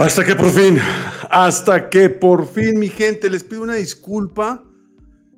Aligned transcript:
Hasta 0.00 0.24
que 0.24 0.34
por 0.34 0.50
fin, 0.50 0.78
hasta 1.28 1.90
que 1.90 2.08
por 2.08 2.46
fin, 2.48 2.78
mi 2.78 2.88
gente, 2.88 3.28
les 3.28 3.44
pido 3.44 3.62
una 3.62 3.74
disculpa. 3.74 4.64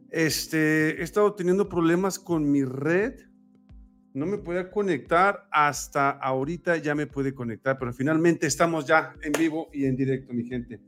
Este, 0.09 1.01
he 1.01 1.03
estado 1.03 1.35
teniendo 1.35 1.69
problemas 1.69 2.17
con 2.17 2.49
mi 2.49 2.63
red. 2.63 3.15
No 4.15 4.25
me 4.25 4.39
podía 4.39 4.71
conectar 4.71 5.49
hasta 5.51 6.11
ahorita, 6.11 6.77
ya 6.77 6.95
me 6.95 7.09
puede 7.09 7.35
conectar, 7.35 7.77
pero 7.77 7.93
finalmente 7.93 8.47
estamos 8.47 8.87
ya 8.87 9.17
en 9.23 9.33
vivo 9.33 9.69
y 9.73 9.87
en 9.87 9.97
directo, 9.97 10.33
mi 10.33 10.45
gente. 10.45 10.81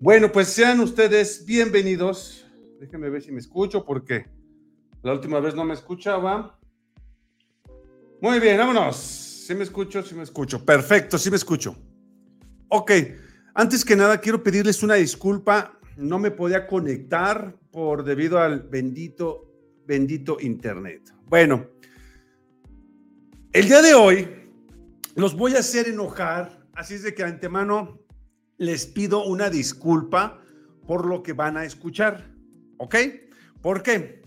Bueno, 0.00 0.32
pues 0.32 0.48
sean 0.48 0.80
ustedes 0.80 1.46
bienvenidos. 1.46 2.50
Déjenme 2.80 3.08
ver 3.08 3.22
si 3.22 3.30
me 3.30 3.38
escucho, 3.38 3.84
porque 3.84 4.26
la 5.04 5.12
última 5.12 5.38
vez 5.38 5.54
no 5.54 5.64
me 5.64 5.74
escuchaba. 5.74 6.58
Muy 8.20 8.40
bien, 8.40 8.58
vámonos. 8.58 8.96
Si 8.96 9.54
me 9.54 9.62
escucho, 9.62 10.02
si 10.02 10.16
me 10.16 10.24
escucho. 10.24 10.64
Perfecto, 10.64 11.18
sí 11.18 11.30
me 11.30 11.36
escucho. 11.36 11.76
Ok, 12.72 12.92
antes 13.54 13.84
que 13.84 13.96
nada 13.96 14.20
quiero 14.20 14.44
pedirles 14.44 14.84
una 14.84 14.94
disculpa. 14.94 15.80
No 15.96 16.20
me 16.20 16.30
podía 16.30 16.68
conectar 16.68 17.56
por 17.72 18.04
debido 18.04 18.38
al 18.38 18.60
bendito, 18.60 19.52
bendito 19.86 20.36
Internet. 20.40 21.12
Bueno, 21.26 21.66
el 23.52 23.66
día 23.66 23.82
de 23.82 23.94
hoy 23.94 24.28
los 25.16 25.36
voy 25.36 25.56
a 25.56 25.58
hacer 25.58 25.88
enojar, 25.88 26.64
así 26.74 26.94
es 26.94 27.02
de 27.02 27.12
que 27.12 27.24
antemano 27.24 27.98
les 28.56 28.86
pido 28.86 29.24
una 29.24 29.50
disculpa 29.50 30.40
por 30.86 31.06
lo 31.06 31.24
que 31.24 31.32
van 31.32 31.56
a 31.56 31.64
escuchar. 31.64 32.32
¿Ok? 32.78 32.94
¿Por 33.60 33.82
qué? 33.82 34.22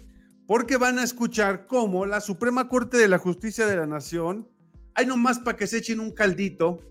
Porque 0.47 0.75
van 0.75 0.99
a 0.99 1.03
escuchar 1.05 1.66
cómo 1.66 2.05
la 2.05 2.19
Suprema 2.19 2.67
Corte 2.67 2.97
de 2.97 3.07
la 3.07 3.19
Justicia 3.19 3.66
de 3.66 3.78
la 3.78 3.88
Nación, 3.88 4.50
hay 4.95 5.05
nomás 5.05 5.39
para 5.39 5.55
que 5.55 5.66
se 5.66 5.78
echen 5.78 6.02
un 6.02 6.11
caldito, 6.11 6.81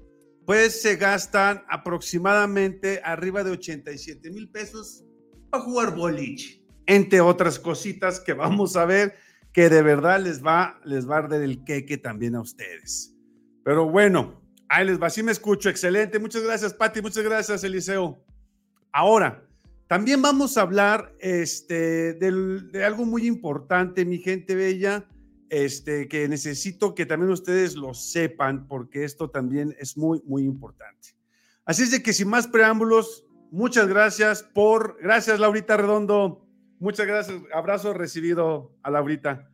pues 0.46 0.82
se 0.82 0.96
gastan 0.96 1.62
aproximadamente 1.68 3.00
arriba 3.04 3.44
de 3.44 3.52
87 3.52 4.30
mil 4.30 4.48
pesos 4.48 5.04
para 5.50 5.64
jugar 5.64 5.94
boliche, 5.94 6.64
entre 6.86 7.20
otras 7.20 7.58
cositas 7.58 8.18
que 8.20 8.32
vamos 8.32 8.76
a 8.76 8.84
ver 8.84 9.14
que 9.52 9.68
de 9.68 9.82
verdad 9.82 10.20
les 10.20 10.44
va, 10.44 10.80
les 10.84 11.08
va 11.08 11.16
a 11.16 11.18
arder 11.18 11.42
el 11.42 11.62
queque 11.64 11.98
también 11.98 12.34
a 12.34 12.40
ustedes. 12.40 13.14
Pero 13.64 13.88
bueno, 13.88 14.42
ahí 14.68 14.86
les 14.86 15.00
va, 15.00 15.10
sí 15.10 15.22
me 15.22 15.32
escucho, 15.32 15.68
excelente. 15.68 16.18
Muchas 16.18 16.42
gracias, 16.42 16.72
Pati, 16.72 17.02
muchas 17.02 17.22
gracias, 17.22 17.62
Eliseo. 17.62 18.24
Ahora, 18.92 19.46
también 19.88 20.22
vamos 20.22 20.56
a 20.56 20.62
hablar 20.62 21.14
este, 21.20 22.14
de 22.14 22.84
algo 22.84 23.04
muy 23.04 23.26
importante, 23.26 24.06
mi 24.06 24.18
gente 24.18 24.54
bella, 24.54 25.06
este, 25.52 26.08
que 26.08 26.26
necesito 26.28 26.94
que 26.94 27.04
también 27.04 27.30
ustedes 27.30 27.76
lo 27.76 27.92
sepan, 27.92 28.66
porque 28.66 29.04
esto 29.04 29.28
también 29.28 29.76
es 29.78 29.98
muy, 29.98 30.22
muy 30.24 30.44
importante. 30.44 31.10
Así 31.66 31.82
es 31.82 31.90
de 31.90 32.02
que 32.02 32.14
sin 32.14 32.28
más 32.28 32.46
preámbulos, 32.46 33.26
muchas 33.50 33.86
gracias 33.86 34.42
por, 34.42 34.96
gracias 35.02 35.38
Laurita 35.38 35.76
Redondo, 35.76 36.48
muchas 36.78 37.06
gracias, 37.06 37.38
abrazo 37.52 37.92
recibido 37.92 38.74
a 38.82 38.90
Laurita. 38.90 39.46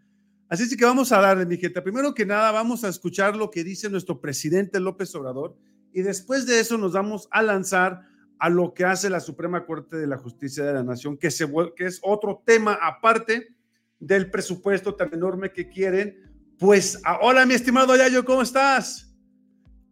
Así 0.48 0.62
es 0.62 0.70
de 0.70 0.76
que 0.76 0.84
vamos 0.84 1.10
a 1.10 1.20
darle, 1.20 1.44
mi 1.46 1.56
gente. 1.56 1.82
Primero 1.82 2.14
que 2.14 2.24
nada, 2.24 2.52
vamos 2.52 2.84
a 2.84 2.88
escuchar 2.88 3.34
lo 3.34 3.50
que 3.50 3.64
dice 3.64 3.90
nuestro 3.90 4.20
presidente 4.20 4.78
López 4.78 5.12
Obrador 5.16 5.56
y 5.92 6.02
después 6.02 6.46
de 6.46 6.60
eso 6.60 6.78
nos 6.78 6.92
vamos 6.92 7.26
a 7.32 7.42
lanzar 7.42 8.02
a 8.38 8.48
lo 8.48 8.72
que 8.72 8.84
hace 8.84 9.10
la 9.10 9.18
Suprema 9.18 9.66
Corte 9.66 9.96
de 9.96 10.06
la 10.06 10.16
Justicia 10.16 10.62
de 10.64 10.74
la 10.74 10.84
Nación, 10.84 11.18
que, 11.18 11.32
se, 11.32 11.52
que 11.74 11.86
es 11.86 11.98
otro 12.04 12.40
tema 12.46 12.78
aparte 12.80 13.57
del 13.98 14.30
presupuesto 14.30 14.94
tan 14.94 15.12
enorme 15.12 15.52
que 15.52 15.68
quieren. 15.68 16.16
Pues, 16.58 17.00
hola 17.20 17.46
mi 17.46 17.54
estimado 17.54 17.96
Yayo, 17.96 18.24
¿cómo 18.24 18.42
estás? 18.42 19.14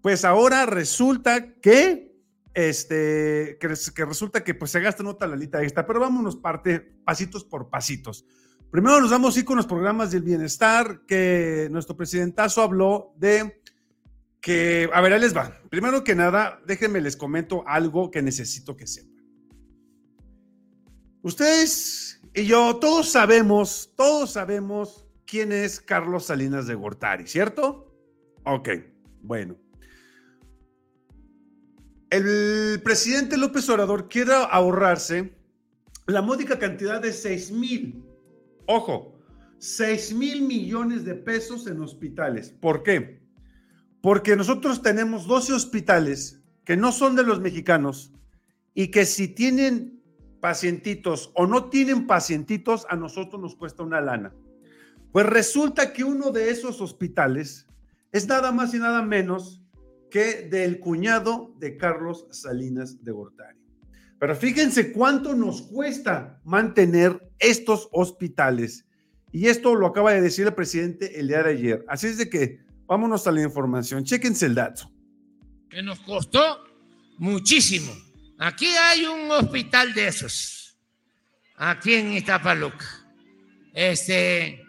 Pues 0.03 0.25
ahora 0.25 0.67
resulta 0.67 1.55
que, 1.61 2.15
este, 2.55 3.59
que, 3.61 4.05
resulta 4.05 4.45
que 4.45 4.55
pues 4.55 4.71
se 4.71 4.81
gasta 4.81 5.03
nota 5.03 5.27
la 5.27 5.37
lista 5.37 5.63
esta, 5.63 5.87
pero 5.87 6.01
vámonos 6.01 6.37
parte, 6.37 6.81
pasitos 7.05 7.45
por 7.45 7.71
pasitos. 7.71 8.25
Primero 8.71 9.01
nos 9.01 9.11
vamos 9.11 9.37
a 9.37 9.39
ir 9.39 9.45
con 9.45 9.57
los 9.57 9.67
programas 9.67 10.11
del 10.11 10.23
bienestar, 10.23 11.03
que 11.07 11.69
nuestro 11.71 11.97
presidentazo 11.97 12.63
habló 12.63 13.15
de 13.17 13.63
que, 14.41 14.89
a 14.93 15.01
ver, 15.01 15.13
ahí 15.13 15.21
les 15.21 15.37
va. 15.37 15.61
Primero 15.71 16.05
que 16.05 16.15
nada, 16.15 16.61
déjenme 16.67 17.01
les 17.01 17.17
comento 17.17 17.65
algo 17.67 18.11
que 18.11 18.23
necesito 18.23 18.77
que 18.77 18.87
sepan. 18.87 19.17
Ustedes 21.23 22.16
y 22.37 22.45
yo, 22.45 22.77
todos 22.77 23.09
sabemos, 23.09 23.95
todos 23.97 24.33
sabemos 24.33 25.07
quién 25.25 25.53
es 25.53 25.81
Carlos 25.81 26.27
Salinas 26.27 26.67
de 26.67 26.75
Gortari, 26.75 27.27
¿cierto? 27.27 27.91
Ok, 28.45 28.69
bueno. 29.23 29.57
El 32.11 32.83
presidente 32.85 33.39
López 33.39 33.67
Obrador 33.71 34.11
quiere 34.11 34.35
ahorrarse 34.35 35.35
la 36.07 36.21
módica 36.21 36.59
cantidad 36.59 37.01
de 37.01 37.15
6 37.15 37.53
mil, 37.53 38.05
ojo, 38.67 39.19
6 39.59 40.13
mil 40.13 40.43
millones 40.43 41.07
de 41.07 41.15
pesos 41.15 41.67
en 41.67 41.81
hospitales. 41.81 42.51
¿Por 42.51 42.83
qué? 42.83 43.23
Porque 44.03 44.37
nosotros 44.37 44.83
tenemos 44.83 45.27
12 45.27 45.55
hospitales 45.55 46.43
que 46.67 46.77
no 46.77 46.93
son 46.93 47.17
de 47.17 47.23
los 47.23 47.41
mexicanos 47.41 48.13
y 48.75 48.89
que 48.89 49.07
si 49.07 49.29
tienen 49.29 49.96
pacientitos 50.47 51.33
o 51.35 51.45
no 51.45 51.71
tienen 51.71 52.07
pacientitos, 52.07 52.87
a 52.89 52.95
nosotros 52.95 53.43
nos 53.43 53.57
cuesta 53.57 53.83
una 53.83 54.01
lana. 54.01 54.33
Pues 55.11 55.27
resulta 55.27 55.93
que 55.93 56.05
uno 56.05 56.31
de 56.31 56.51
esos 56.51 56.81
hospitales 56.81 57.67
es 58.13 58.29
nada 58.29 58.53
más 58.53 58.73
y 58.73 58.79
nada 58.79 59.03
menos 59.03 59.61
que 60.09 60.43
del 60.43 60.79
cuñado 60.79 61.53
de 61.59 61.77
Carlos 61.77 62.29
Salinas 62.31 63.03
de 63.03 63.11
Gortari. 63.11 63.59
Pero 64.21 64.37
fíjense 64.37 64.93
cuánto 64.93 65.35
nos 65.35 65.63
cuesta 65.63 66.41
mantener 66.45 67.29
estos 67.41 67.89
hospitales. 67.91 68.87
Y 69.33 69.49
esto 69.49 69.75
lo 69.75 69.89
acaba 69.89 70.13
de 70.13 70.21
decir 70.21 70.47
el 70.47 70.55
presidente 70.55 71.19
el 71.19 71.27
día 71.27 71.43
de 71.43 71.51
ayer. 71.51 71.85
Así 71.89 72.07
es 72.07 72.19
de 72.19 72.31
que 72.31 72.61
vámonos 72.87 73.27
a 73.27 73.33
la 73.33 73.43
información. 73.43 74.05
Chéquense 74.05 74.47
el 74.47 74.55
dato. 74.55 74.93
Que 75.69 75.83
nos 75.83 75.99
costó 75.99 76.63
muchísimo 77.19 78.06
Aquí 78.39 78.67
hay 78.67 79.07
un 79.07 79.31
hospital 79.31 79.95
de 79.95 80.09
esos, 80.09 80.77
aquí 81.57 81.95
en 81.95 82.13
Iztapaluca, 82.13 82.87
este, 83.73 84.63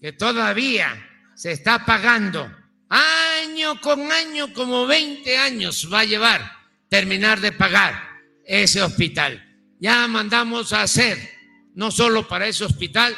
que 0.00 0.12
todavía 0.12 1.04
se 1.34 1.52
está 1.52 1.84
pagando 1.84 2.48
año 2.88 3.80
con 3.80 4.10
año, 4.12 4.52
como 4.52 4.86
20 4.86 5.36
años 5.36 5.88
va 5.92 6.00
a 6.00 6.04
llevar 6.04 6.58
terminar 6.88 7.40
de 7.40 7.52
pagar 7.52 8.00
ese 8.44 8.82
hospital. 8.82 9.44
Ya 9.80 10.06
mandamos 10.08 10.72
a 10.72 10.82
hacer, 10.82 11.18
no 11.74 11.90
solo 11.90 12.26
para 12.26 12.46
ese 12.46 12.64
hospital, 12.64 13.16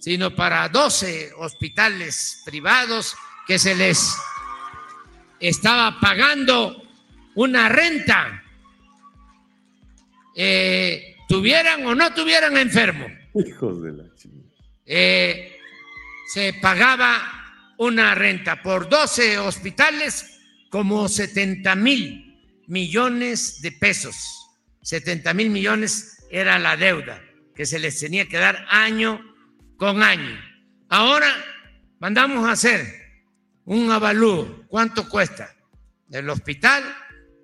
sino 0.00 0.34
para 0.34 0.68
12 0.68 1.32
hospitales 1.36 2.42
privados 2.44 3.14
que 3.46 3.58
se 3.58 3.74
les 3.74 4.16
estaba 5.40 6.00
pagando 6.00 6.82
una 7.34 7.68
renta 7.68 8.42
eh, 10.36 11.16
tuvieran 11.28 11.84
o 11.86 11.94
no 11.94 12.12
tuvieran 12.12 12.56
enfermo. 12.56 13.06
Hijos 13.34 13.82
de 13.82 13.92
la 13.92 14.04
eh, 14.84 15.58
se 16.28 16.52
pagaba 16.54 17.74
una 17.78 18.14
renta 18.14 18.62
por 18.62 18.88
12 18.88 19.38
hospitales 19.38 20.40
como 20.70 21.08
70 21.08 21.74
mil 21.74 22.38
millones 22.68 23.60
de 23.62 23.72
pesos. 23.72 24.16
70 24.82 25.34
mil 25.34 25.50
millones 25.50 26.24
era 26.30 26.58
la 26.58 26.76
deuda 26.76 27.22
que 27.54 27.66
se 27.66 27.78
les 27.78 27.98
tenía 27.98 28.28
que 28.28 28.36
dar 28.36 28.66
año 28.68 29.20
con 29.76 30.02
año. 30.02 30.38
Ahora 30.88 31.28
mandamos 31.98 32.46
a 32.46 32.52
hacer 32.52 32.86
un 33.64 33.90
avalúo. 33.90 34.64
¿Cuánto 34.68 35.08
cuesta? 35.08 35.54
El 36.10 36.30
hospital, 36.30 36.84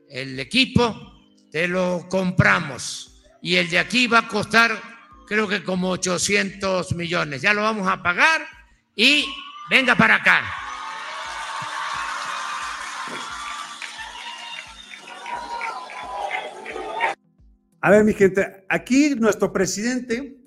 el 0.08 0.38
equipo, 0.38 1.11
te 1.52 1.68
lo 1.68 2.06
compramos. 2.08 3.22
Y 3.42 3.56
el 3.56 3.68
de 3.68 3.78
aquí 3.78 4.06
va 4.06 4.20
a 4.20 4.28
costar, 4.28 4.72
creo 5.26 5.46
que 5.46 5.62
como 5.62 5.90
800 5.90 6.94
millones. 6.94 7.42
Ya 7.42 7.52
lo 7.52 7.62
vamos 7.62 7.86
a 7.86 8.02
pagar 8.02 8.40
y 8.96 9.26
venga 9.70 9.94
para 9.94 10.16
acá. 10.16 10.42
A 17.84 17.90
ver, 17.90 18.04
mi 18.04 18.14
gente, 18.14 18.64
aquí 18.68 19.14
nuestro 19.16 19.52
presidente, 19.52 20.38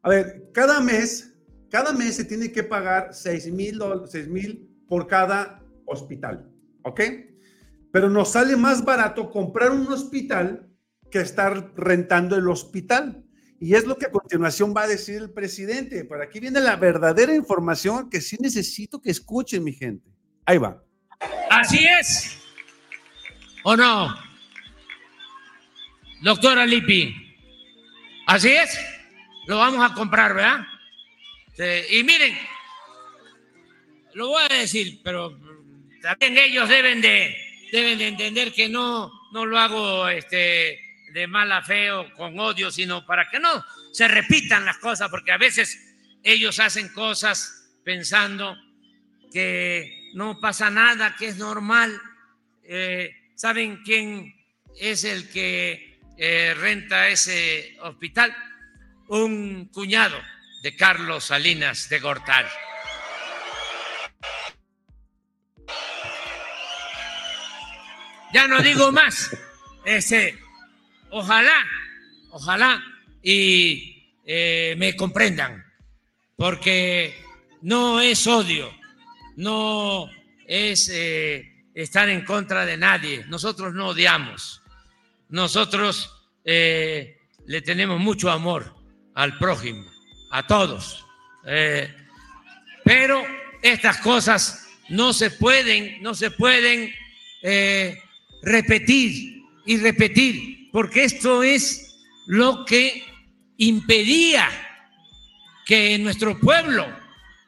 a 0.00 0.08
ver, 0.08 0.50
cada 0.54 0.80
mes, 0.80 1.34
cada 1.68 1.92
mes 1.92 2.16
se 2.16 2.24
tiene 2.24 2.52
que 2.52 2.62
pagar 2.62 3.12
6 3.12 3.52
mil 3.52 3.78
por 4.88 5.08
cada 5.08 5.60
hospital, 5.84 6.48
¿ok? 6.84 7.00
Pero 7.96 8.10
nos 8.10 8.32
sale 8.32 8.58
más 8.58 8.84
barato 8.84 9.30
comprar 9.30 9.70
un 9.70 9.90
hospital 9.90 10.68
que 11.10 11.18
estar 11.18 11.72
rentando 11.76 12.36
el 12.36 12.46
hospital. 12.46 13.24
Y 13.58 13.74
es 13.74 13.86
lo 13.86 13.96
que 13.96 14.04
a 14.04 14.10
continuación 14.10 14.74
va 14.76 14.82
a 14.82 14.86
decir 14.86 15.16
el 15.16 15.30
presidente. 15.30 16.04
Por 16.04 16.20
aquí 16.20 16.38
viene 16.38 16.60
la 16.60 16.76
verdadera 16.76 17.34
información 17.34 18.10
que 18.10 18.20
sí 18.20 18.36
necesito 18.38 19.00
que 19.00 19.10
escuchen, 19.10 19.64
mi 19.64 19.72
gente. 19.72 20.10
Ahí 20.44 20.58
va. 20.58 20.84
Así 21.48 21.86
es. 21.86 22.38
¿O 23.64 23.74
no? 23.74 24.14
doctora 26.20 26.66
Lipi. 26.66 27.16
Así 28.26 28.50
es, 28.50 28.78
lo 29.46 29.56
vamos 29.56 29.90
a 29.90 29.94
comprar, 29.94 30.34
¿verdad? 30.34 30.66
y 31.90 32.04
miren, 32.04 32.36
lo 34.12 34.28
voy 34.28 34.42
a 34.50 34.54
decir, 34.54 35.00
pero 35.02 35.34
también 36.02 36.36
ellos 36.36 36.68
deben 36.68 37.00
de, 37.00 37.45
deben 37.76 37.98
de 37.98 38.08
entender 38.08 38.54
que 38.54 38.70
no, 38.70 39.12
no 39.32 39.44
lo 39.44 39.58
hago 39.58 40.08
este, 40.08 40.80
de 41.12 41.26
mala 41.26 41.60
fe 41.62 41.90
o 41.90 42.10
con 42.14 42.38
odio, 42.38 42.70
sino 42.70 43.04
para 43.04 43.28
que 43.28 43.38
no 43.38 43.62
se 43.92 44.08
repitan 44.08 44.64
las 44.64 44.78
cosas, 44.78 45.10
porque 45.10 45.30
a 45.30 45.36
veces 45.36 45.78
ellos 46.22 46.58
hacen 46.58 46.88
cosas 46.88 47.68
pensando 47.84 48.56
que 49.30 50.10
no 50.14 50.40
pasa 50.40 50.70
nada, 50.70 51.16
que 51.18 51.28
es 51.28 51.36
normal. 51.36 52.00
Eh, 52.62 53.14
¿Saben 53.34 53.82
quién 53.84 54.34
es 54.80 55.04
el 55.04 55.28
que 55.28 56.00
eh, 56.16 56.54
renta 56.56 57.08
ese 57.08 57.76
hospital? 57.82 58.34
Un 59.08 59.66
cuñado 59.66 60.18
de 60.62 60.74
Carlos 60.74 61.24
Salinas 61.24 61.90
de 61.90 61.98
Gortal. 61.98 62.46
Ya 68.32 68.46
no 68.48 68.60
digo 68.60 68.92
más. 68.92 69.30
Ese, 69.84 70.36
ojalá, 71.10 71.54
ojalá 72.30 72.82
y 73.22 74.12
eh, 74.24 74.74
me 74.78 74.96
comprendan, 74.96 75.64
porque 76.36 77.14
no 77.62 78.00
es 78.00 78.26
odio, 78.26 78.72
no 79.36 80.10
es 80.46 80.90
eh, 80.92 81.64
estar 81.74 82.08
en 82.08 82.24
contra 82.24 82.66
de 82.66 82.76
nadie. 82.76 83.24
Nosotros 83.28 83.74
no 83.74 83.88
odiamos, 83.88 84.62
nosotros 85.28 86.12
eh, 86.44 87.18
le 87.46 87.62
tenemos 87.62 88.00
mucho 88.00 88.30
amor 88.30 88.74
al 89.14 89.38
prójimo, 89.38 89.84
a 90.32 90.46
todos. 90.46 91.04
pero 92.84 93.24
estas 93.62 93.98
cosas 93.98 94.68
no 94.88 95.12
se 95.12 95.30
pueden, 95.30 96.02
no 96.02 96.14
se 96.14 96.32
pueden 96.32 96.92
repetir 98.46 99.42
y 99.66 99.76
repetir, 99.78 100.70
porque 100.70 101.02
esto 101.04 101.42
es 101.42 101.98
lo 102.28 102.64
que 102.64 103.04
impedía 103.56 104.48
que 105.66 105.98
nuestro 105.98 106.38
pueblo, 106.38 106.86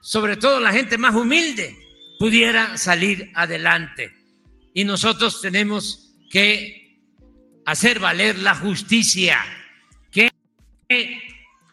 sobre 0.00 0.36
todo 0.36 0.58
la 0.58 0.72
gente 0.72 0.98
más 0.98 1.14
humilde, 1.14 1.78
pudiera 2.18 2.76
salir 2.76 3.30
adelante. 3.34 4.12
Y 4.74 4.82
nosotros 4.82 5.40
tenemos 5.40 6.16
que 6.30 6.98
hacer 7.64 8.00
valer 8.00 8.38
la 8.38 8.56
justicia, 8.56 9.38
que 10.10 10.30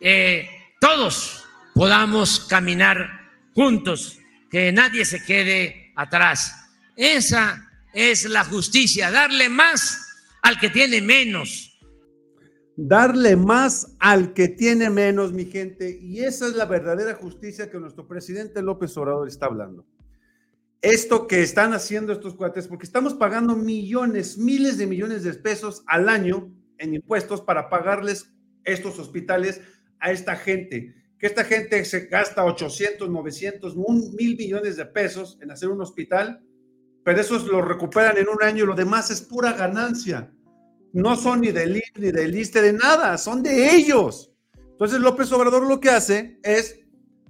eh, 0.02 0.50
todos 0.80 1.46
podamos 1.74 2.42
caminar 2.42 3.32
juntos, 3.56 4.20
que 4.52 4.72
nadie 4.72 5.04
se 5.04 5.24
quede 5.24 5.94
atrás. 5.96 6.54
Esa 6.96 7.65
es 7.96 8.30
la 8.30 8.44
justicia, 8.44 9.10
darle 9.10 9.48
más 9.48 10.06
al 10.44 10.60
que 10.60 10.70
tiene 10.70 11.02
menos. 11.02 11.80
Darle 12.76 13.38
más 13.38 13.96
al 14.00 14.34
que 14.34 14.50
tiene 14.50 14.90
menos, 14.90 15.32
mi 15.32 15.46
gente. 15.46 15.98
Y 16.02 16.20
esa 16.20 16.46
es 16.48 16.56
la 16.56 16.66
verdadera 16.66 17.16
justicia 17.16 17.72
que 17.72 17.80
nuestro 17.80 18.06
presidente 18.06 18.62
López 18.62 18.96
Obrador 18.98 19.30
está 19.30 19.46
hablando. 19.46 19.88
Esto 20.82 21.26
que 21.26 21.42
están 21.42 21.74
haciendo 21.74 22.12
estos 22.12 22.36
cuates, 22.36 22.68
porque 22.68 22.86
estamos 22.86 23.14
pagando 23.14 23.56
millones, 23.56 24.38
miles 24.38 24.78
de 24.78 24.88
millones 24.88 25.24
de 25.24 25.34
pesos 25.34 25.84
al 25.88 26.10
año 26.10 26.54
en 26.78 26.94
impuestos 26.94 27.42
para 27.42 27.70
pagarles 27.70 28.30
estos 28.66 29.00
hospitales 29.00 29.62
a 30.00 30.12
esta 30.12 30.36
gente. 30.36 30.94
Que 31.18 31.28
esta 31.28 31.46
gente 31.46 31.86
se 31.86 32.08
gasta 32.08 32.44
800, 32.44 33.10
900, 33.10 33.74
un 33.78 34.14
mil 34.16 34.36
millones 34.36 34.76
de 34.76 34.86
pesos 34.86 35.40
en 35.42 35.50
hacer 35.50 35.70
un 35.70 35.80
hospital 35.80 36.46
pero 37.06 37.22
esos 37.22 37.46
lo 37.46 37.62
recuperan 37.62 38.18
en 38.18 38.28
un 38.28 38.42
año 38.42 38.64
y 38.64 38.68
lo 38.68 38.74
demás 38.74 39.12
es 39.12 39.22
pura 39.22 39.54
ganancia. 39.54 40.34
No 40.92 41.16
son 41.16 41.42
ni 41.42 41.52
del 41.52 41.78
IR 41.78 41.84
ni 41.98 42.12
del 42.12 42.36
ISTE, 42.36 42.64
de 42.64 42.74
nada, 42.74 43.16
son 43.20 43.44
de 43.44 43.76
ellos. 43.76 44.34
Entonces 44.72 45.00
López 45.00 45.32
Obrador 45.32 45.68
lo 45.68 45.80
que 45.80 45.92
hace 45.92 46.40
es, 46.42 46.80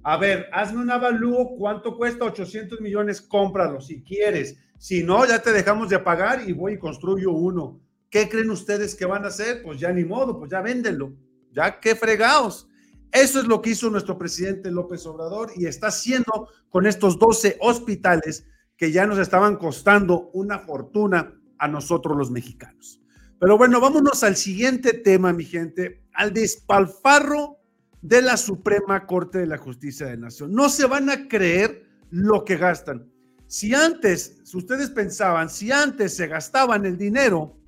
a 0.02 0.16
ver, 0.16 0.46
hazme 0.50 0.80
un 0.80 0.90
avalúo, 0.90 1.58
¿cuánto 1.58 1.94
cuesta? 1.94 2.24
800 2.24 2.80
millones, 2.80 3.20
cómpralo 3.20 3.82
si 3.82 4.02
quieres. 4.02 4.56
Si 4.78 5.02
no, 5.02 5.26
ya 5.26 5.40
te 5.40 5.52
dejamos 5.52 5.90
de 5.90 5.98
pagar 5.98 6.48
y 6.48 6.52
voy 6.52 6.72
y 6.72 6.78
construyo 6.78 7.32
uno. 7.32 7.78
¿Qué 8.08 8.30
creen 8.30 8.48
ustedes 8.48 8.94
que 8.94 9.04
van 9.04 9.24
a 9.26 9.28
hacer? 9.28 9.62
Pues 9.62 9.78
ya 9.78 9.92
ni 9.92 10.06
modo, 10.06 10.38
pues 10.38 10.50
ya 10.50 10.62
véndenlo. 10.62 11.12
Ya 11.52 11.80
qué 11.80 11.94
fregados. 11.94 12.66
Eso 13.12 13.40
es 13.40 13.46
lo 13.46 13.60
que 13.60 13.70
hizo 13.70 13.90
nuestro 13.90 14.16
presidente 14.16 14.70
López 14.70 15.04
Obrador 15.04 15.50
y 15.54 15.66
está 15.66 15.88
haciendo 15.88 16.48
con 16.70 16.86
estos 16.86 17.18
12 17.18 17.58
hospitales 17.60 18.46
que 18.76 18.92
ya 18.92 19.06
nos 19.06 19.18
estaban 19.18 19.56
costando 19.56 20.30
una 20.32 20.58
fortuna 20.60 21.34
a 21.58 21.68
nosotros 21.68 22.16
los 22.16 22.30
mexicanos. 22.30 23.00
Pero 23.38 23.58
bueno, 23.58 23.80
vámonos 23.80 24.22
al 24.24 24.36
siguiente 24.36 24.92
tema, 24.92 25.32
mi 25.32 25.44
gente, 25.44 26.02
al 26.12 26.32
despalfarro 26.32 27.58
de 28.00 28.22
la 28.22 28.36
Suprema 28.36 29.06
Corte 29.06 29.38
de 29.38 29.46
la 29.46 29.58
Justicia 29.58 30.06
de 30.06 30.16
la 30.16 30.26
Nación. 30.26 30.52
No 30.52 30.68
se 30.68 30.86
van 30.86 31.10
a 31.10 31.28
creer 31.28 31.86
lo 32.10 32.44
que 32.44 32.56
gastan. 32.56 33.10
Si 33.46 33.74
antes, 33.74 34.40
si 34.44 34.56
ustedes 34.56 34.90
pensaban, 34.90 35.50
si 35.50 35.70
antes 35.70 36.14
se 36.14 36.26
gastaban 36.26 36.84
el 36.86 36.96
dinero 36.96 37.58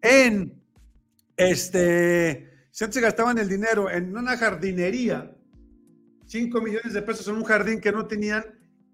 en 0.00 0.60
este, 1.36 2.50
si 2.70 2.84
antes 2.84 2.94
se 2.94 3.00
gastaban 3.00 3.38
el 3.38 3.48
dinero 3.48 3.90
en 3.90 4.16
una 4.16 4.36
jardinería, 4.36 5.34
5 6.26 6.60
millones 6.60 6.92
de 6.92 7.02
pesos 7.02 7.28
en 7.28 7.36
un 7.36 7.44
jardín 7.44 7.80
que 7.80 7.92
no 7.92 8.06
tenían, 8.06 8.44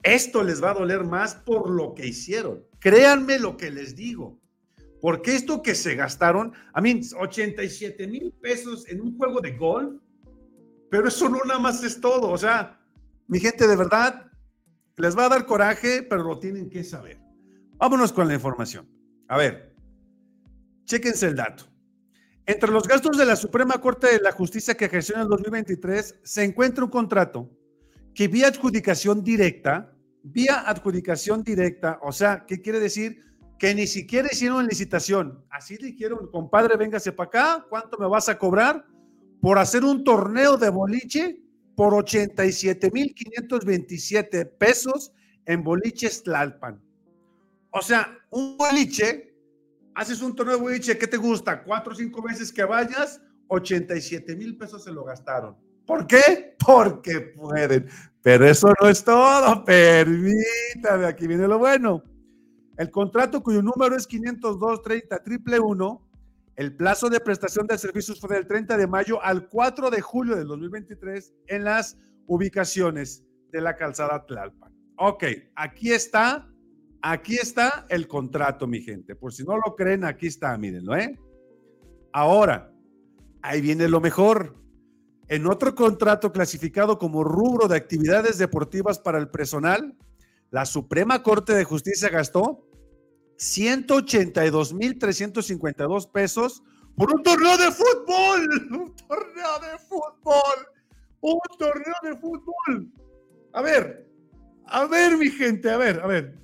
esto 0.05 0.45
les 0.45 0.63
va 0.63 0.71
a 0.71 0.75
doler 0.75 1.03
más 1.05 1.35
por 1.35 1.71
lo 1.71 1.95
que 1.95 2.07
hicieron. 2.07 2.63
Créanme 2.79 3.39
lo 3.39 3.57
que 3.57 3.71
les 3.71 3.97
digo. 3.97 4.39
Porque 5.01 5.35
esto 5.35 5.63
que 5.63 5.75
se 5.75 5.97
gastaron, 5.97 6.53
a 6.73 6.81
mí, 6.81 7.01
87 7.19 8.07
mil 8.07 8.33
pesos 8.41 8.87
en 8.89 9.01
un 9.01 9.17
juego 9.17 9.41
de 9.41 9.53
golf, 9.53 10.01
pero 10.91 11.09
eso 11.09 11.29
no 11.29 11.39
nada 11.47 11.59
más 11.59 11.83
es 11.83 12.01
todo. 12.01 12.31
O 12.31 12.39
sea, 12.39 12.79
mi 13.27 13.41
gente, 13.41 13.67
de 13.67 13.77
verdad, 13.77 14.31
les 14.97 15.17
va 15.17 15.27
a 15.27 15.29
dar 15.31 15.47
coraje, 15.47 16.03
pero 16.03 16.23
lo 16.23 16.39
tienen 16.39 16.69
que 16.69 16.85
saber. 16.85 17.19
Vámonos 17.77 18.13
con 18.13 18.29
la 18.29 18.35
información. 18.35 18.89
A 19.29 19.39
ver, 19.39 19.75
chéquense 20.85 21.27
el 21.27 21.37
dato. 21.37 21.65
Entre 22.47 22.71
los 22.71 22.87
gastos 22.87 23.17
de 23.17 23.25
la 23.25 23.37
Suprema 23.37 23.81
Corte 23.81 24.07
de 24.07 24.21
la 24.21 24.33
Justicia 24.33 24.75
que 24.75 24.85
ejerció 24.85 25.15
en 25.17 25.23
el 25.23 25.29
2023, 25.29 26.21
se 26.23 26.45
encuentra 26.45 26.85
un 26.85 26.91
contrato 26.91 27.51
que 28.15 28.29
vía 28.29 28.49
adjudicación 28.49 29.25
directa 29.25 29.94
vía 30.25 30.69
adjudicación 30.69 31.45
directa, 31.45 32.01
o 32.03 32.11
sea, 32.11 32.45
¿qué 32.47 32.63
quiere 32.63 32.81
decir? 32.81 33.23
Que 33.59 33.75
ni 33.75 33.87
siquiera 33.87 34.31
hicieron 34.33 34.67
licitación. 34.67 35.45
Así 35.51 35.77
dijeron, 35.77 36.31
compadre, 36.33 36.77
véngase 36.77 37.13
para 37.13 37.29
acá, 37.29 37.67
¿cuánto 37.69 37.99
me 37.99 38.09
vas 38.09 38.31
a 38.31 38.39
cobrar 38.39 38.87
por 39.41 39.59
hacer 39.59 39.85
un 39.85 40.03
torneo 40.03 40.57
de 40.57 40.71
boliche 40.71 41.39
por 41.77 41.93
87,527 41.95 44.47
pesos 44.47 45.13
en 45.45 45.63
boliches 45.63 46.23
Tlalpan? 46.23 46.81
O 47.71 47.83
sea, 47.83 48.17
un 48.31 48.57
boliche, 48.57 49.37
haces 49.95 50.23
un 50.23 50.35
torneo 50.35 50.57
de 50.57 50.63
boliche, 50.63 50.97
¿qué 50.97 51.07
te 51.07 51.19
gusta? 51.19 51.63
Cuatro 51.63 51.93
o 51.93 51.97
cinco 51.97 52.23
veces 52.23 52.51
que 52.51 52.65
vayas, 52.65 53.21
87 53.49 54.37
mil 54.37 54.57
pesos 54.57 54.85
se 54.85 54.91
lo 54.91 55.05
gastaron. 55.05 55.55
¿Por 55.87 56.07
qué? 56.07 56.57
Porque 56.65 57.21
pueden. 57.21 57.89
Pero 58.23 58.47
eso 58.47 58.73
no 58.81 58.89
es 58.89 59.05
todo, 59.05 59.65
permítame, 59.65 61.07
aquí 61.07 61.27
viene 61.27 61.47
lo 61.47 61.59
bueno. 61.59 62.03
El 62.79 62.91
contrato 62.91 63.43
cuyo 63.43 63.63
número 63.63 63.95
es 63.95 64.09
502-30 64.09 65.23
triple 65.23 65.59
el 66.57 66.77
plazo 66.77 67.11
de 67.11 67.19
prestación 67.19 67.67
de 67.67 67.79
servicios 67.79 68.21
fue 68.21 68.37
del 68.37 68.47
30 68.47 68.77
de 68.77 68.87
mayo 68.87 69.21
al 69.23 69.49
4 69.49 69.91
de 69.91 70.01
julio 70.01 70.37
del 70.37 70.47
2023 70.47 71.35
en 71.49 71.65
las 71.65 71.99
ubicaciones 72.27 73.25
de 73.51 73.61
la 73.61 73.77
calzada 73.77 74.25
Tlalpan. 74.25 74.73
Ok, 74.97 75.25
aquí 75.57 75.93
está, 75.93 76.49
aquí 77.03 77.35
está 77.35 77.87
el 77.89 78.07
contrato, 78.07 78.69
mi 78.69 78.81
gente. 78.81 79.17
Por 79.17 79.33
si 79.33 79.43
no 79.43 79.57
lo 79.57 79.75
creen, 79.75 80.05
aquí 80.05 80.29
está, 80.29 80.57
mírenlo, 80.57 80.97
¿eh? 80.97 81.19
Ahora, 82.13 82.73
ahí 83.43 83.61
viene 83.61 83.89
lo 83.89 84.01
mejor. 84.01 84.55
En 85.29 85.47
otro 85.47 85.75
contrato 85.75 86.33
clasificado 86.33 86.99
como 86.99 87.25
rubro 87.25 87.67
de 87.67 87.77
actividades 87.77 88.37
deportivas 88.39 88.99
para 88.99 89.19
el 89.19 89.29
personal, 89.29 89.97
la 90.51 90.67
Suprema 90.67 91.23
Corte 91.23 91.55
de 91.55 91.65
Justicia 91.65 92.11
gastó 92.11 92.69
182.352 93.39 96.11
pesos 96.11 96.63
por 96.97 97.13
un 97.13 97.23
torneo 97.23 97.57
de 97.57 97.73
fútbol. 97.73 98.47
Un 98.71 98.95
torneo 98.95 99.59
de 99.61 99.79
fútbol. 99.79 100.69
Un 101.21 101.41
torneo 101.59 101.95
de 102.03 102.17
fútbol. 102.17 102.93
A 103.53 103.63
ver, 103.63 104.09
a 104.67 104.87
ver, 104.87 105.17
mi 105.17 105.31
gente, 105.31 105.71
a 105.71 105.77
ver, 105.77 106.01
a 106.01 106.07
ver. 106.07 106.39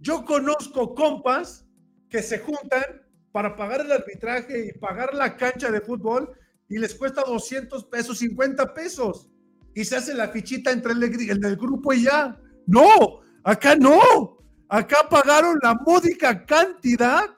Yo 0.00 0.24
conozco 0.24 0.94
compas 0.94 1.66
que 2.10 2.22
se 2.22 2.40
juntan 2.40 2.84
para 3.32 3.56
pagar 3.56 3.80
el 3.82 3.92
arbitraje 3.92 4.66
y 4.66 4.72
pagar 4.78 5.14
la 5.14 5.36
cancha 5.36 5.70
de 5.70 5.80
fútbol 5.80 6.32
y 6.68 6.78
les 6.78 6.94
cuesta 6.94 7.22
200 7.22 7.84
pesos, 7.84 8.18
50 8.18 8.74
pesos. 8.74 9.30
Y 9.74 9.84
se 9.84 9.96
hace 9.96 10.14
la 10.14 10.28
fichita 10.28 10.70
entre 10.70 10.92
el, 10.92 11.56
grupo 11.56 11.92
y 11.92 12.04
ya. 12.04 12.40
No, 12.66 13.20
acá 13.44 13.76
no. 13.76 14.38
Acá 14.68 15.06
pagaron 15.08 15.58
la 15.62 15.74
módica 15.74 16.44
cantidad 16.44 17.36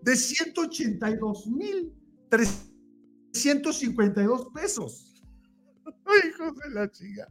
de 0.00 0.16
182 0.16 1.46
mil 1.48 1.92
352 2.30 4.46
pesos. 4.54 5.22
Hijos 5.84 6.56
de 6.56 6.70
la 6.70 6.90
chica. 6.90 7.28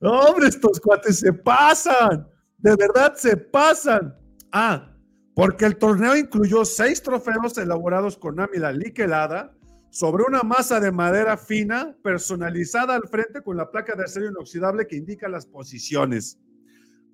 Hombre, 0.00 0.48
estos 0.48 0.78
cuates 0.80 1.20
se 1.20 1.32
pasan. 1.32 2.28
De 2.58 2.76
verdad 2.76 3.14
se 3.16 3.36
pasan. 3.36 4.14
Ah, 4.52 4.92
porque 5.34 5.64
el 5.64 5.76
torneo 5.76 6.16
incluyó 6.16 6.64
seis 6.64 7.02
trofeos 7.02 7.56
elaborados 7.58 8.16
con 8.16 8.40
ámila 8.40 8.72
liquelada 8.72 9.56
sobre 9.90 10.24
una 10.24 10.42
masa 10.42 10.80
de 10.80 10.92
madera 10.92 11.36
fina 11.36 11.96
personalizada 12.02 12.94
al 12.94 13.08
frente 13.08 13.42
con 13.42 13.56
la 13.56 13.70
placa 13.70 13.94
de 13.94 14.04
acero 14.04 14.28
inoxidable 14.28 14.86
que 14.86 14.96
indica 14.96 15.28
las 15.28 15.46
posiciones. 15.46 16.38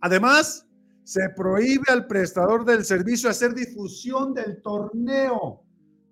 Además, 0.00 0.66
se 1.04 1.28
prohíbe 1.36 1.84
al 1.88 2.06
prestador 2.06 2.64
del 2.64 2.84
servicio 2.84 3.28
hacer 3.28 3.54
difusión 3.54 4.34
del 4.34 4.60
torneo. 4.62 5.64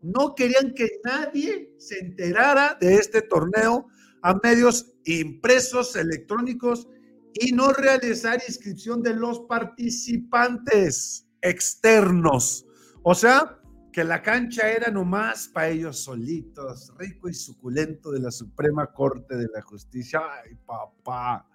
No 0.03 0.35
querían 0.35 0.75
que 0.75 0.89
nadie 1.05 1.75
se 1.79 1.99
enterara 1.99 2.77
de 2.81 2.95
este 2.95 3.23
torneo 3.23 3.87
a 4.23 4.35
medios 4.43 4.95
impresos, 5.05 5.97
electrónicos 5.97 6.89
y 7.35 7.53
no 7.53 7.73
realizar 7.73 8.41
inscripción 8.47 9.03
de 9.03 9.15
los 9.15 9.41
participantes 9.41 11.27
externos. 11.43 12.67
O 13.03 13.15
sea, 13.15 13.60
que 13.93 14.05
la 14.05 14.23
cancha 14.23 14.71
era 14.71 14.91
nomás 14.91 15.49
para 15.49 15.69
ellos 15.69 16.03
solitos, 16.03 16.93
rico 16.99 17.29
y 17.29 17.35
suculento 17.35 18.11
de 18.11 18.21
la 18.21 18.31
Suprema 18.31 18.87
Corte 18.87 19.37
de 19.37 19.49
la 19.53 19.63
Justicia. 19.63 20.21
Ay, 20.45 20.55
papá. 20.65 21.47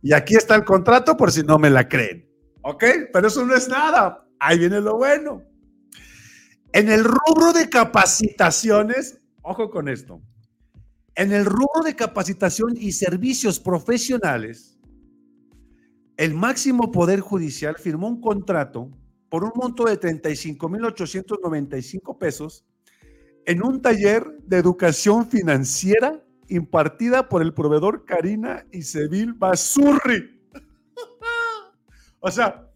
Y 0.00 0.12
aquí 0.12 0.34
está 0.34 0.54
el 0.54 0.64
contrato 0.64 1.16
por 1.16 1.30
si 1.30 1.42
no 1.42 1.58
me 1.58 1.70
la 1.70 1.88
creen. 1.88 2.28
¿Ok? 2.62 2.84
Pero 3.12 3.28
eso 3.28 3.44
no 3.44 3.54
es 3.54 3.68
nada. 3.68 4.26
Ahí 4.38 4.58
viene 4.58 4.80
lo 4.80 4.96
bueno. 4.96 5.42
En 6.72 6.90
el 6.90 7.04
rubro 7.04 7.52
de 7.52 7.68
capacitaciones, 7.68 9.20
ojo 9.42 9.70
con 9.70 9.88
esto, 9.88 10.22
en 11.14 11.32
el 11.32 11.44
rubro 11.44 11.82
de 11.84 11.94
capacitación 11.94 12.74
y 12.76 12.92
servicios 12.92 13.60
profesionales, 13.60 14.78
el 16.16 16.34
máximo 16.34 16.90
poder 16.90 17.20
judicial 17.20 17.76
firmó 17.78 18.08
un 18.08 18.20
contrato 18.20 18.90
por 19.32 19.42
un 19.44 19.52
monto 19.54 19.84
de 19.84 19.98
35.895 19.98 22.18
pesos 22.18 22.66
en 23.46 23.64
un 23.64 23.80
taller 23.80 24.26
de 24.40 24.58
educación 24.58 25.26
financiera 25.26 26.22
impartida 26.48 27.30
por 27.30 27.40
el 27.40 27.54
proveedor 27.54 28.04
Karina 28.04 28.66
Isevil 28.72 29.32
Basurri. 29.32 30.38
o 32.20 32.30
sea, 32.30 32.68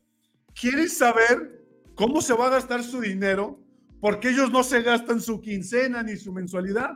¿quieres 0.59 0.97
saber 0.97 1.63
cómo 1.95 2.23
se 2.23 2.33
va 2.33 2.47
a 2.47 2.53
gastar 2.53 2.83
su 2.83 3.03
dinero? 3.03 3.61
Porque 4.01 4.31
ellos 4.31 4.51
no 4.51 4.63
se 4.63 4.81
gastan 4.81 5.21
su 5.21 5.43
quincena 5.43 6.03
ni 6.03 6.17
su 6.17 6.33
mensualidad. 6.33 6.93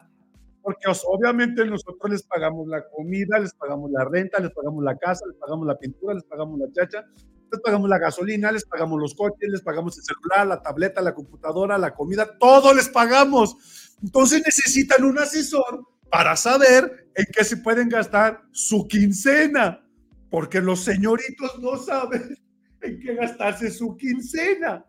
Porque 0.63 0.87
obviamente 1.05 1.67
nosotros 1.67 2.11
les 2.11 2.23
pagamos 2.23 2.67
la 2.67 2.83
comida, 2.89 3.39
les 3.39 3.53
pagamos 3.53 3.91
la 3.91 4.07
renta, 4.07 4.41
les 4.41 4.53
pagamos 4.53 4.83
la 4.83 4.97
casa, 4.97 5.27
les 5.27 5.37
pagamos 5.37 5.67
la 5.67 5.77
pintura, 5.77 6.15
les 6.15 6.25
pagamos 6.25 6.59
la 6.59 6.73
chacha, 6.73 7.05
les 7.51 7.61
pagamos 7.61 7.89
la 7.89 7.99
gasolina, 7.99 8.53
les 8.53 8.65
pagamos 8.65 9.01
los 9.01 9.15
coches, 9.15 9.49
les 9.49 9.63
pagamos 9.63 9.97
el 9.99 10.05
celular, 10.05 10.47
la 10.47 10.63
tableta, 10.63 11.01
la 11.01 11.15
computadora, 11.15 11.79
la 11.79 11.95
comida, 11.95 12.39
todo 12.39 12.73
les 12.75 12.89
pagamos. 12.89 13.57
Entonces 14.03 14.43
necesitan 14.45 15.05
un 15.05 15.19
asesor 15.19 15.87
para 16.11 16.37
saber 16.37 17.09
en 17.15 17.27
qué 17.33 17.45
se 17.45 17.59
pueden 17.59 17.89
gastar 17.89 18.43
su 18.53 18.87
quincena, 18.89 19.87
porque 20.31 20.61
los 20.61 20.85
señoritos 20.85 21.59
no 21.61 21.77
saben 21.77 22.37
en 22.83 23.01
qué 23.01 23.15
gastarse 23.15 23.71
su 23.71 23.97
quincena. 23.97 24.85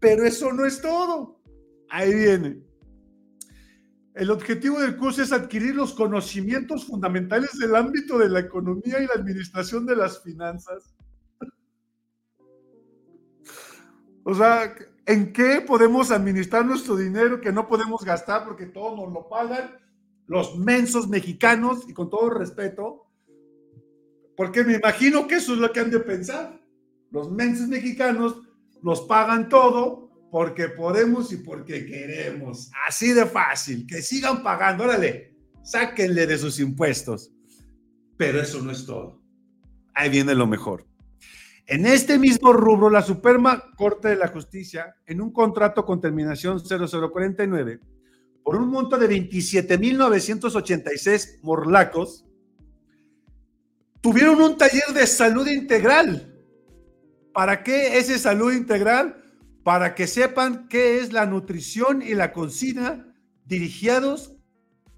Pero 0.00 0.24
eso 0.24 0.52
no 0.52 0.66
es 0.66 0.80
todo. 0.80 1.40
Ahí 1.88 2.12
viene. 2.12 2.62
El 4.14 4.30
objetivo 4.30 4.80
del 4.80 4.96
curso 4.96 5.22
es 5.22 5.32
adquirir 5.32 5.74
los 5.74 5.94
conocimientos 5.94 6.86
fundamentales 6.86 7.58
del 7.58 7.74
ámbito 7.74 8.18
de 8.18 8.28
la 8.28 8.40
economía 8.40 9.00
y 9.00 9.06
la 9.06 9.14
administración 9.14 9.86
de 9.86 9.96
las 9.96 10.22
finanzas 10.22 10.94
O 14.24 14.34
sea, 14.34 14.74
¿en 15.06 15.32
qué 15.32 15.60
podemos 15.66 16.10
administrar 16.10 16.64
nuestro 16.64 16.96
dinero 16.96 17.40
que 17.40 17.52
no 17.52 17.68
podemos 17.68 18.04
gastar 18.04 18.44
porque 18.44 18.66
todos 18.66 18.96
nos 18.96 19.12
lo 19.12 19.28
pagan 19.28 19.76
los 20.26 20.56
mensos 20.56 21.08
mexicanos 21.08 21.88
y 21.88 21.92
con 21.92 22.08
todo 22.08 22.30
respeto? 22.30 23.06
Porque 24.36 24.64
me 24.64 24.74
imagino 24.74 25.26
que 25.26 25.36
eso 25.36 25.52
es 25.52 25.58
lo 25.58 25.72
que 25.72 25.80
han 25.80 25.90
de 25.90 26.00
pensar. 26.00 26.60
Los 27.10 27.30
mensos 27.30 27.68
mexicanos 27.68 28.40
nos 28.82 29.02
pagan 29.02 29.48
todo 29.48 30.10
porque 30.30 30.68
podemos 30.68 31.32
y 31.32 31.36
porque 31.36 31.84
queremos. 31.84 32.70
Así 32.88 33.12
de 33.12 33.26
fácil. 33.26 33.86
Que 33.86 34.00
sigan 34.00 34.42
pagando. 34.42 34.84
Órale, 34.84 35.36
sáquenle 35.62 36.26
de 36.26 36.38
sus 36.38 36.58
impuestos. 36.58 37.30
Pero 38.16 38.40
eso 38.40 38.62
no 38.62 38.70
es 38.70 38.86
todo. 38.86 39.20
Ahí 39.94 40.08
viene 40.08 40.34
lo 40.34 40.46
mejor. 40.46 40.86
En 41.72 41.86
este 41.86 42.18
mismo 42.18 42.52
rubro, 42.52 42.90
la 42.90 43.00
Suprema 43.00 43.72
Corte 43.78 44.08
de 44.08 44.16
la 44.16 44.28
Justicia, 44.28 44.94
en 45.06 45.22
un 45.22 45.32
contrato 45.32 45.86
con 45.86 46.02
terminación 46.02 46.60
0049, 46.60 47.80
por 48.44 48.56
un 48.56 48.68
monto 48.68 48.98
de 48.98 49.08
27.986 49.08 51.38
morlacos, 51.40 52.26
tuvieron 54.02 54.42
un 54.42 54.58
taller 54.58 54.88
de 54.92 55.06
salud 55.06 55.48
integral. 55.48 56.36
¿Para 57.32 57.62
qué 57.62 57.96
ese 57.96 58.18
salud 58.18 58.52
integral? 58.52 59.24
Para 59.64 59.94
que 59.94 60.06
sepan 60.06 60.68
qué 60.68 60.98
es 60.98 61.10
la 61.10 61.24
nutrición 61.24 62.02
y 62.02 62.12
la 62.12 62.34
cocina 62.34 63.16
dirigidos 63.46 64.36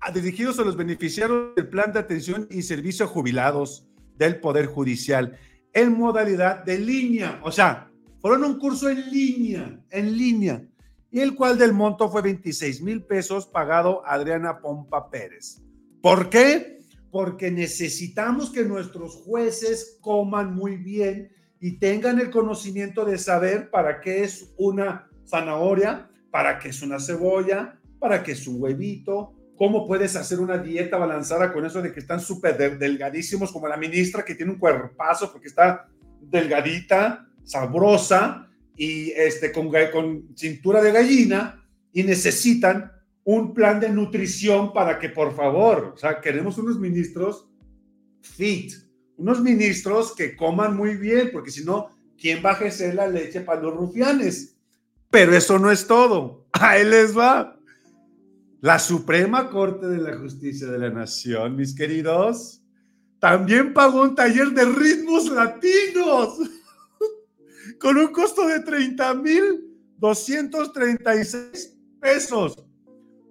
a, 0.01 0.11
dirigidos 0.11 0.59
a 0.59 0.65
los 0.65 0.77
beneficiarios 0.77 1.55
del 1.55 1.69
plan 1.69 1.93
de 1.93 2.01
atención 2.01 2.49
y 2.51 2.63
servicio 2.63 3.07
jubilados 3.07 3.87
del 4.17 4.41
Poder 4.41 4.67
Judicial 4.67 5.39
en 5.75 5.99
modalidad 5.99 6.65
de 6.65 6.79
línea. 6.79 7.41
O 7.43 7.53
sea, 7.53 7.91
fueron 8.21 8.45
un 8.45 8.59
curso 8.59 8.89
en 8.89 9.11
línea, 9.11 9.79
en 9.91 10.17
línea, 10.17 10.67
y 11.11 11.21
el 11.21 11.35
cual 11.35 11.59
del 11.59 11.75
monto 11.75 12.09
fue 12.09 12.23
26 12.23 12.81
mil 12.81 13.03
pesos 13.03 13.47
pagado 13.47 14.03
Adriana 14.07 14.61
Pompa 14.61 15.11
Pérez. 15.11 15.61
¿Por 16.01 16.31
qué? 16.31 16.79
Porque 17.11 17.51
necesitamos 17.51 18.51
que 18.51 18.65
nuestros 18.65 19.17
jueces 19.17 19.99
coman 20.01 20.55
muy 20.55 20.77
bien 20.77 21.31
y 21.61 21.79
tengan 21.79 22.21
el 22.21 22.31
conocimiento 22.31 23.05
de 23.05 23.19
saber 23.19 23.71
para 23.71 24.01
qué 24.01 24.25
es 24.25 24.53
una 24.57 25.09
zanahoria, 25.27 26.11
para 26.31 26.59
qué 26.59 26.71
es 26.71 26.83
una 26.83 26.99
cebolla, 27.01 27.79
para 27.99 28.23
qué 28.23 28.33
es 28.33 28.47
un 28.47 28.61
huevito, 28.61 29.35
¿Cómo 29.57 29.87
puedes 29.87 30.17
hacer 30.17 30.41
una 30.41 30.59
dieta 30.59 30.97
balanzada 30.97 31.53
con 31.53 31.65
eso 31.65 31.81
de 31.81 31.93
que 31.93 32.01
están 32.01 32.21
súper 32.21 32.79
delgadísimos, 32.79 33.53
como 33.53 33.69
la 33.69 33.77
ministra 33.77 34.25
que 34.25 34.35
tiene 34.35 34.53
un 34.53 34.59
cuerpazo 34.59 35.31
porque 35.31 35.49
está 35.49 35.87
delgadita, 36.21 37.29
sabrosa 37.45 38.49
y 38.77 39.11
este, 39.13 39.53
con, 39.53 39.71
con 39.93 40.37
cintura 40.37 40.83
de 40.83 40.93
gallina 40.93 41.65
y 41.93 42.03
necesitan 42.03 42.91
un 43.25 43.55
plan 43.55 43.81
de 43.81 43.89
nutrición 43.89 44.73
para 44.73 44.99
que, 44.99 45.09
por 45.09 45.35
favor, 45.35 45.93
o 45.95 45.97
sea, 45.97 46.21
queremos 46.21 46.59
unos 46.59 46.79
ministros 46.79 47.49
fit, 48.21 48.73
unos 49.17 49.41
ministros 49.41 50.15
que 50.15 50.37
coman 50.37 50.77
muy 50.77 50.97
bien, 50.97 51.31
porque 51.33 51.51
si 51.51 51.65
no, 51.65 51.89
¿quién 52.19 52.45
va 52.45 52.51
a 52.51 52.55
ejercer 52.55 52.95
la 52.95 53.07
leche 53.07 53.41
para 53.41 53.63
los 53.63 53.75
rufianes? 53.75 54.57
Pero 55.11 55.35
eso 55.35 55.59
no 55.59 55.71
es 55.71 55.87
todo. 55.87 56.47
Ahí 56.53 56.85
les 56.85 57.17
va. 57.17 57.54
La 58.65 58.79
Suprema 58.79 59.51
Corte 59.51 59.87
de 59.87 59.99
la 59.99 60.17
Justicia 60.17 60.67
de 60.69 60.79
la 60.79 60.89
Nación, 60.89 61.55
mis 61.55 61.75
queridos, 61.75 62.63
también 63.19 63.75
pagó 63.75 64.01
un 64.01 64.15
taller 64.15 64.53
de 64.53 64.65
ritmos 64.65 65.29
latinos 65.29 66.39
con 67.79 67.99
un 67.99 68.07
costo 68.07 68.49
de 68.49 68.61
30 68.61 69.15
mil 69.17 69.43
236 69.99 71.77
pesos, 72.01 72.65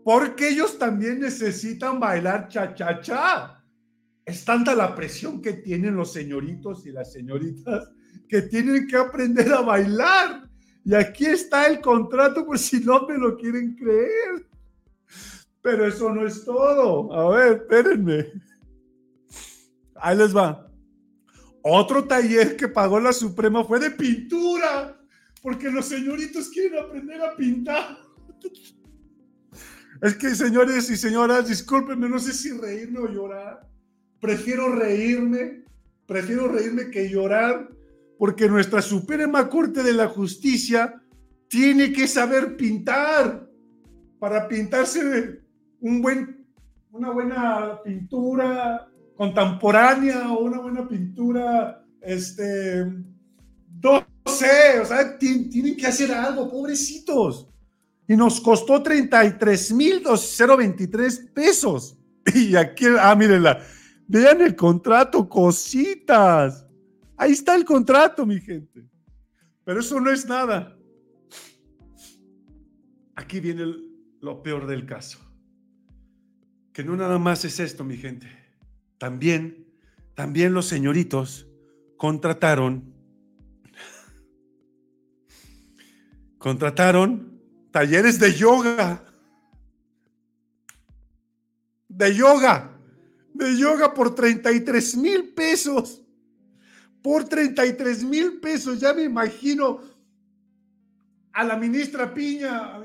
porque 0.04 0.50
ellos 0.50 0.78
también 0.78 1.22
necesitan 1.22 2.00
bailar 2.00 2.48
cha-cha-cha. 2.48 3.60
Es 4.24 4.46
tanta 4.46 4.76
la 4.76 4.94
presión 4.94 5.42
que 5.42 5.54
tienen 5.54 5.96
los 5.96 6.14
señoritos 6.14 6.86
y 6.86 6.92
las 6.92 7.12
señoritas 7.12 7.90
que 8.30 8.44
tienen 8.44 8.86
que 8.86 8.98
aprender 8.98 9.52
a 9.52 9.62
bailar. 9.62 10.48
Y 10.86 10.94
aquí 10.94 11.26
está 11.26 11.66
el 11.66 11.82
contrato, 11.82 12.46
por 12.46 12.60
si 12.60 12.82
no 12.82 13.08
me 13.08 13.18
lo 13.18 13.36
quieren 13.36 13.76
creer. 13.76 14.53
Pero 15.64 15.88
eso 15.88 16.14
no 16.14 16.28
es 16.28 16.44
todo. 16.44 17.12
A 17.14 17.36
ver, 17.36 17.54
espérenme. 17.54 18.32
Ahí 19.96 20.18
les 20.18 20.36
va. 20.36 20.70
Otro 21.64 22.04
taller 22.04 22.58
que 22.58 22.68
pagó 22.68 23.00
la 23.00 23.14
Suprema 23.14 23.64
fue 23.64 23.80
de 23.80 23.90
pintura, 23.92 25.02
porque 25.42 25.72
los 25.72 25.86
señoritos 25.86 26.50
quieren 26.50 26.78
aprender 26.78 27.22
a 27.22 27.36
pintar. 27.38 27.98
Es 30.02 30.16
que, 30.16 30.36
señores 30.36 30.90
y 30.90 30.98
señoras, 30.98 31.48
discúlpenme, 31.48 32.10
no 32.10 32.20
sé 32.20 32.34
si 32.34 32.52
reírme 32.52 33.00
o 33.00 33.08
llorar. 33.08 33.66
Prefiero 34.20 34.76
reírme, 34.76 35.64
prefiero 36.06 36.50
reírme 36.50 36.92
que 36.92 37.10
llorar, 37.10 37.70
porque 38.20 38.50
nuestra 38.50 38.82
Suprema 38.82 39.48
Corte 39.48 39.82
de 39.82 39.94
la 39.94 40.10
Justicia 40.10 41.02
tiene 41.48 41.94
que 41.94 42.10
saber 42.10 42.58
pintar 42.58 43.50
para 44.20 44.50
pintarse 44.50 45.43
un 45.84 46.02
buen, 46.02 46.48
una 46.92 47.12
buena 47.12 47.80
pintura 47.84 48.90
contemporánea 49.16 50.32
o 50.32 50.46
una 50.46 50.60
buena 50.60 50.88
pintura, 50.88 51.86
este, 52.02 52.86
no 53.82 54.08
sé, 54.26 54.80
o 54.82 54.86
sea, 54.86 55.20
tienen 55.20 55.76
que 55.76 55.86
hacer 55.86 56.14
algo, 56.14 56.50
pobrecitos 56.50 57.50
y 58.08 58.16
nos 58.16 58.40
costó 58.40 58.82
33,023 58.82 61.32
pesos. 61.34 61.98
Y 62.34 62.56
aquí, 62.56 62.86
ah, 63.02 63.14
mírenla, 63.16 63.60
vean 64.08 64.40
el 64.40 64.56
contrato, 64.56 65.28
cositas. 65.28 66.66
Ahí 67.18 67.34
está 67.34 67.54
el 67.54 67.66
contrato, 67.66 68.26
mi 68.26 68.40
gente. 68.40 68.88
Pero 69.66 69.82
eso 69.82 70.00
no 70.00 70.10
es 70.10 70.26
nada. 70.26 70.74
Aquí 73.16 73.42
viene 73.42 73.66
lo 74.22 74.42
peor 74.42 74.68
del 74.68 74.86
caso. 74.86 75.20
Que 76.74 76.84
no 76.84 76.98
nada 76.98 77.20
más 77.20 77.46
es 77.46 77.60
esto, 77.60 77.84
mi 77.84 77.98
gente. 77.98 78.28
También, 78.98 79.68
también 80.16 80.54
los 80.54 80.66
señoritos 80.66 81.46
contrataron, 81.98 82.92
contrataron 86.40 87.40
talleres 87.70 88.20
de 88.20 88.34
yoga. 88.34 89.06
De 91.88 92.16
yoga. 92.16 92.76
De 93.36 93.56
yoga 93.56 93.94
por 93.94 94.16
33 94.16 94.98
mil 94.98 95.30
pesos. 95.30 96.02
Por 97.04 97.26
33 97.26 98.04
mil 98.04 98.40
pesos. 98.40 98.80
Ya 98.80 98.96
me 98.96 99.04
imagino 99.04 99.80
a 101.34 101.44
la 101.44 101.56
ministra 101.56 102.12
Piña 102.12 102.80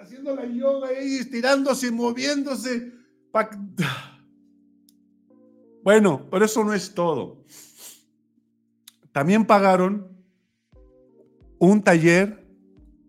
haciendo 0.00 0.34
la 0.34 0.46
yoga 0.46 0.88
ahí, 0.88 1.18
estirándose, 1.18 1.92
moviéndose. 1.92 2.97
Bueno, 5.82 6.28
pero 6.30 6.44
eso 6.44 6.62
no 6.64 6.74
es 6.74 6.94
todo. 6.94 7.44
También 9.12 9.46
pagaron 9.46 10.06
un 11.58 11.82
taller 11.82 12.46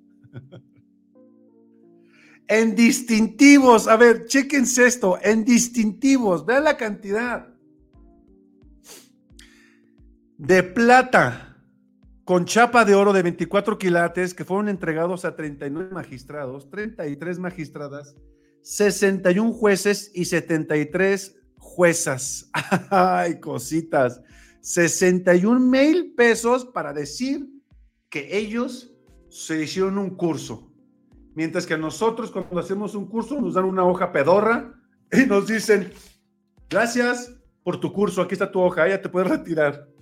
en 2.46 2.74
distintivos. 2.74 3.88
A 3.88 3.96
ver, 3.96 4.26
chequense 4.26 4.86
esto, 4.86 5.18
en 5.22 5.46
distintivos, 5.46 6.44
vean 6.44 6.64
la 6.64 6.76
cantidad 6.76 7.53
de 10.38 10.62
plata 10.62 11.56
con 12.24 12.44
chapa 12.44 12.84
de 12.84 12.94
oro 12.94 13.12
de 13.12 13.22
24 13.22 13.78
quilates 13.78 14.34
que 14.34 14.44
fueron 14.44 14.68
entregados 14.68 15.24
a 15.24 15.36
39 15.36 15.90
magistrados, 15.92 16.70
33 16.70 17.38
magistradas 17.38 18.16
61 18.64 19.52
jueces 19.52 20.10
y 20.14 20.24
73 20.24 21.36
juezas. 21.58 22.50
Ay, 22.90 23.38
cositas. 23.38 24.22
61 24.62 25.60
mil 25.60 26.14
pesos 26.14 26.64
para 26.64 26.94
decir 26.94 27.46
que 28.08 28.38
ellos 28.38 28.90
se 29.28 29.62
hicieron 29.62 29.98
un 29.98 30.16
curso. 30.16 30.72
Mientras 31.34 31.66
que 31.66 31.76
nosotros 31.76 32.30
cuando 32.30 32.58
hacemos 32.58 32.94
un 32.94 33.06
curso 33.06 33.38
nos 33.38 33.54
dan 33.54 33.66
una 33.66 33.84
hoja 33.84 34.12
pedorra 34.12 34.72
y 35.12 35.26
nos 35.26 35.46
dicen, 35.46 35.92
gracias 36.70 37.34
por 37.62 37.78
tu 37.78 37.92
curso, 37.92 38.22
aquí 38.22 38.32
está 38.34 38.50
tu 38.50 38.60
hoja, 38.60 38.88
ya 38.88 39.02
te 39.02 39.10
puedes 39.10 39.28
retirar. 39.28 39.93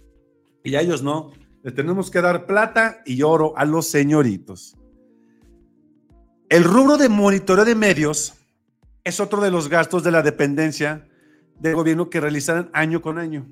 Y 0.65 0.75
a 0.75 0.81
ellos 0.81 1.03
no, 1.03 1.33
le 1.63 1.73
tenemos 1.73 2.11
que 2.11 2.21
dar 2.21 2.47
plata 2.47 3.03
y 3.05 3.23
oro 3.23 3.57
a 3.57 3.65
los 3.65 3.87
señoritos. 3.89 4.77
El 6.49 6.65
rubro 6.65 6.97
de 6.99 7.09
monitoreo 7.09 7.65
de 7.65 7.75
medios 7.75 8.35
es 9.05 9.21
otro 9.21 9.41
de 9.41 9.51
los 9.51 9.69
gastos 9.69 10.05
de 10.05 10.11
la 10.11 10.23
dependencia 10.23 11.09
del 11.59 11.75
gobierno 11.75 12.11
que 12.11 12.21
realizan 12.21 12.71
año 12.73 13.01
con 13.01 13.19
año. 13.19 13.47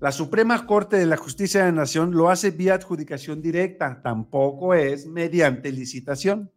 La 0.00 0.12
Suprema 0.12 0.66
Corte 0.66 0.96
de 0.96 1.06
la 1.06 1.16
Justicia 1.16 1.60
de 1.60 1.66
la 1.66 1.80
Nación 1.80 2.12
lo 2.12 2.30
hace 2.30 2.50
vía 2.50 2.74
adjudicación 2.74 3.42
directa, 3.42 4.00
tampoco 4.02 4.74
es 4.74 5.06
mediante 5.06 5.72
licitación. 5.72 6.50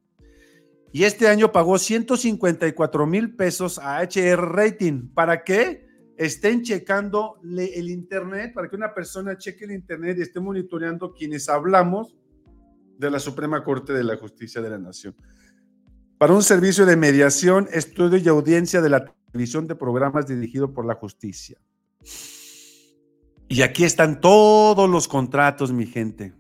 Y 0.94 1.04
este 1.06 1.28
año 1.28 1.52
pagó 1.52 1.78
154 1.78 3.08
mil 3.08 3.36
pesos 3.36 3.80
a 3.80 4.02
HR 4.02 4.56
Rating. 4.56 5.10
¿Para 5.14 5.44
qué? 5.44 5.88
Estén 6.22 6.62
checando 6.62 7.40
el 7.44 7.90
Internet, 7.90 8.54
para 8.54 8.70
que 8.70 8.76
una 8.76 8.94
persona 8.94 9.38
cheque 9.38 9.66
el 9.66 9.72
Internet 9.72 10.18
y 10.20 10.22
esté 10.22 10.40
monitoreando 10.40 11.14
quienes 11.14 11.50
hablamos 11.50 12.16
de 12.98 13.10
la 13.10 13.20
Suprema 13.20 13.64
Corte 13.64 13.92
de 13.94 14.04
la 14.04 14.18
Justicia 14.18 14.62
de 14.62 14.70
la 14.70 14.78
Nación 14.78 15.16
para 16.22 16.36
un 16.36 16.44
servicio 16.44 16.86
de 16.86 16.96
mediación, 16.96 17.68
estudio 17.72 18.20
y 18.20 18.28
audiencia 18.28 18.80
de 18.80 18.90
la 18.90 19.06
televisión 19.32 19.66
de 19.66 19.74
programas 19.74 20.28
dirigido 20.28 20.72
por 20.72 20.86
la 20.86 20.94
justicia. 20.94 21.60
Y 23.48 23.64
aquí 23.64 23.86
están 23.86 24.22
todos 24.22 24.88
los 24.88 25.08
contratos, 25.08 25.74
mi 25.74 25.88
gente, 25.88 26.36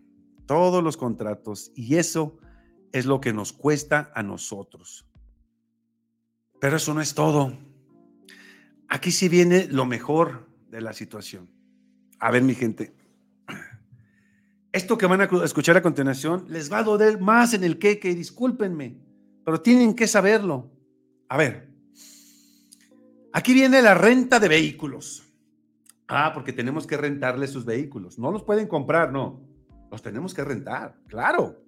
todos 0.45 0.83
los 0.83 0.97
contratos. 0.97 1.71
Y 1.73 1.95
eso 1.95 2.37
es 2.91 3.07
lo 3.07 3.19
que 3.19 3.33
nos 3.33 3.53
cuesta 3.53 4.11
a 4.13 4.21
nosotros. 4.21 5.09
Pero 6.59 6.77
eso 6.77 6.93
no 6.93 7.01
es 7.01 7.15
todo. 7.15 7.57
Aquí 8.93 9.09
sí 9.09 9.29
viene 9.29 9.67
lo 9.71 9.85
mejor 9.85 10.49
de 10.69 10.81
la 10.81 10.91
situación. 10.91 11.49
A 12.19 12.29
ver, 12.29 12.43
mi 12.43 12.53
gente, 12.53 12.93
esto 14.73 14.97
que 14.97 15.05
van 15.05 15.21
a 15.21 15.29
escuchar 15.45 15.77
a 15.77 15.81
continuación 15.81 16.45
les 16.49 16.69
va 16.69 16.79
a 16.79 16.83
doler 16.83 17.17
más 17.17 17.53
en 17.53 17.63
el 17.63 17.79
que, 17.79 17.95
discúlpenme 17.95 18.97
pero 19.45 19.61
tienen 19.61 19.95
que 19.95 20.07
saberlo. 20.07 20.69
A 21.29 21.37
ver, 21.37 21.71
Aquí 23.33 23.53
viene 23.53 23.81
la 23.81 23.93
renta 23.93 24.41
de 24.41 24.49
vehículos. 24.49 25.23
Ah, 26.07 26.31
porque 26.33 26.51
tenemos 26.51 26.85
que 26.85 26.97
rentarle 26.97 27.47
sus 27.47 27.63
vehículos. 27.63 28.19
No 28.19 28.29
los 28.29 28.43
pueden 28.43 28.67
comprar, 28.67 29.13
no. 29.13 29.41
Los 29.89 30.01
tenemos 30.01 30.33
que 30.33 30.43
rentar, 30.43 30.97
claro. 31.07 31.63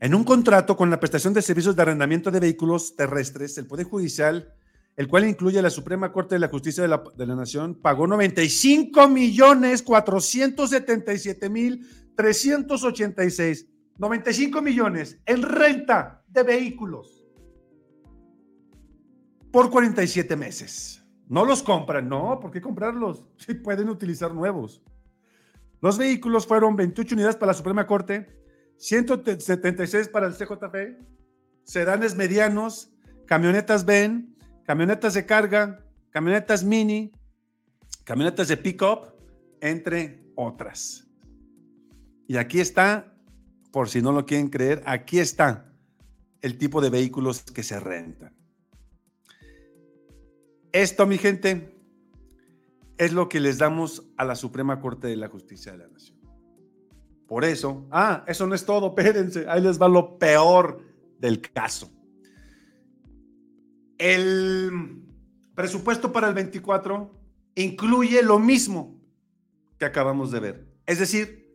En 0.00 0.14
un 0.14 0.24
contrato 0.24 0.74
con 0.74 0.88
la 0.88 0.98
prestación 0.98 1.34
de 1.34 1.42
servicios 1.42 1.76
de 1.76 1.82
arrendamiento 1.82 2.30
de 2.30 2.40
vehículos 2.40 2.96
terrestres, 2.96 3.58
el 3.58 3.66
Poder 3.66 3.84
Judicial, 3.84 4.54
el 4.96 5.08
cual 5.08 5.28
incluye 5.28 5.60
la 5.60 5.70
Suprema 5.70 6.12
Corte 6.12 6.36
de 6.36 6.38
la 6.38 6.48
Justicia 6.48 6.82
de 6.82 6.88
la, 6.88 7.02
de 7.16 7.26
la 7.26 7.34
Nación, 7.34 7.74
pagó 7.74 8.06
95 8.06 9.08
millones 9.08 9.82
477 9.82 11.50
mil 11.50 11.86
386. 12.16 13.68
95 13.96 14.60
millones 14.60 15.20
en 15.26 15.42
renta 15.42 16.24
de 16.28 16.42
vehículos 16.42 17.24
por 19.52 19.70
47 19.70 20.36
meses. 20.36 21.04
No 21.28 21.44
los 21.44 21.62
compran, 21.62 22.08
no, 22.08 22.38
¿por 22.40 22.50
qué 22.50 22.60
comprarlos? 22.60 23.24
Si 23.38 23.54
pueden 23.54 23.88
utilizar 23.88 24.34
nuevos. 24.34 24.82
Los 25.80 25.98
vehículos 25.98 26.46
fueron 26.46 26.76
28 26.76 27.14
unidades 27.14 27.36
para 27.36 27.52
la 27.52 27.54
Suprema 27.54 27.86
Corte, 27.86 28.42
176 28.78 30.08
para 30.08 30.26
el 30.26 30.34
CJP, 30.34 30.98
sedanes 31.62 32.16
medianos, 32.16 32.92
camionetas 33.26 33.84
Ben, 33.84 34.33
camionetas 34.64 35.14
de 35.14 35.26
carga, 35.26 35.84
camionetas 36.10 36.64
mini, 36.64 37.12
camionetas 38.04 38.48
de 38.48 38.56
pick-up, 38.56 39.14
entre 39.60 40.24
otras. 40.34 41.06
Y 42.26 42.36
aquí 42.36 42.60
está, 42.60 43.14
por 43.70 43.88
si 43.88 44.02
no 44.02 44.12
lo 44.12 44.26
quieren 44.26 44.48
creer, 44.48 44.82
aquí 44.86 45.18
está 45.18 45.72
el 46.40 46.58
tipo 46.58 46.80
de 46.80 46.90
vehículos 46.90 47.42
que 47.42 47.62
se 47.62 47.78
rentan. 47.80 48.34
Esto, 50.72 51.06
mi 51.06 51.18
gente, 51.18 51.74
es 52.98 53.12
lo 53.12 53.28
que 53.28 53.40
les 53.40 53.58
damos 53.58 54.04
a 54.16 54.24
la 54.24 54.34
Suprema 54.34 54.80
Corte 54.80 55.08
de 55.08 55.16
la 55.16 55.28
Justicia 55.28 55.72
de 55.72 55.78
la 55.78 55.88
Nación. 55.88 56.18
Por 57.26 57.44
eso, 57.44 57.86
ah, 57.90 58.24
eso 58.26 58.46
no 58.46 58.54
es 58.54 58.64
todo, 58.64 58.88
espérense, 58.96 59.48
ahí 59.48 59.62
les 59.62 59.80
va 59.80 59.88
lo 59.88 60.18
peor 60.18 60.82
del 61.18 61.40
caso. 61.40 61.93
El 63.98 65.02
presupuesto 65.54 66.12
para 66.12 66.28
el 66.28 66.34
24 66.34 67.10
incluye 67.54 68.22
lo 68.22 68.38
mismo 68.38 69.00
que 69.78 69.84
acabamos 69.84 70.30
de 70.30 70.40
ver. 70.40 70.66
Es 70.86 70.98
decir, 70.98 71.50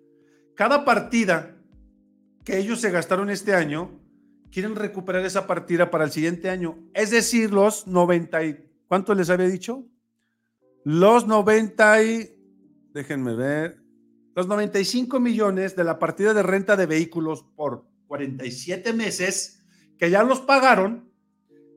cada 0.56 0.86
partida 0.86 1.56
que 2.44 2.58
ellos 2.58 2.82
se 2.82 2.92
gastaron 2.92 3.30
este 3.30 3.54
año, 3.54 4.00
quieren 4.52 4.76
recuperar 4.76 5.26
esa 5.26 5.46
partida 5.46 5.92
para 5.92 6.06
el 6.06 6.12
siguiente 6.12 6.50
año. 6.50 6.80
Es 6.94 7.12
decir, 7.12 7.52
los 7.52 7.88
90 7.88 8.40
¿Cuánto 8.88 9.14
les 9.14 9.30
había 9.30 9.48
dicho? 9.48 9.86
Los 10.84 11.28
90 11.28 12.04
y, 12.04 12.36
déjenme 12.92 13.36
ver, 13.36 13.84
los 14.36 14.48
95 14.48 15.20
millones 15.20 15.76
de 15.76 15.84
la 15.84 16.00
partida 16.00 16.34
de 16.34 16.42
renta 16.42 16.76
de 16.76 16.88
vehículos 16.88 17.46
por 17.56 17.86
47 18.08 18.94
meses, 18.94 19.64
que 20.00 20.10
ya 20.10 20.24
los 20.24 20.40
pagaron, 20.40 21.09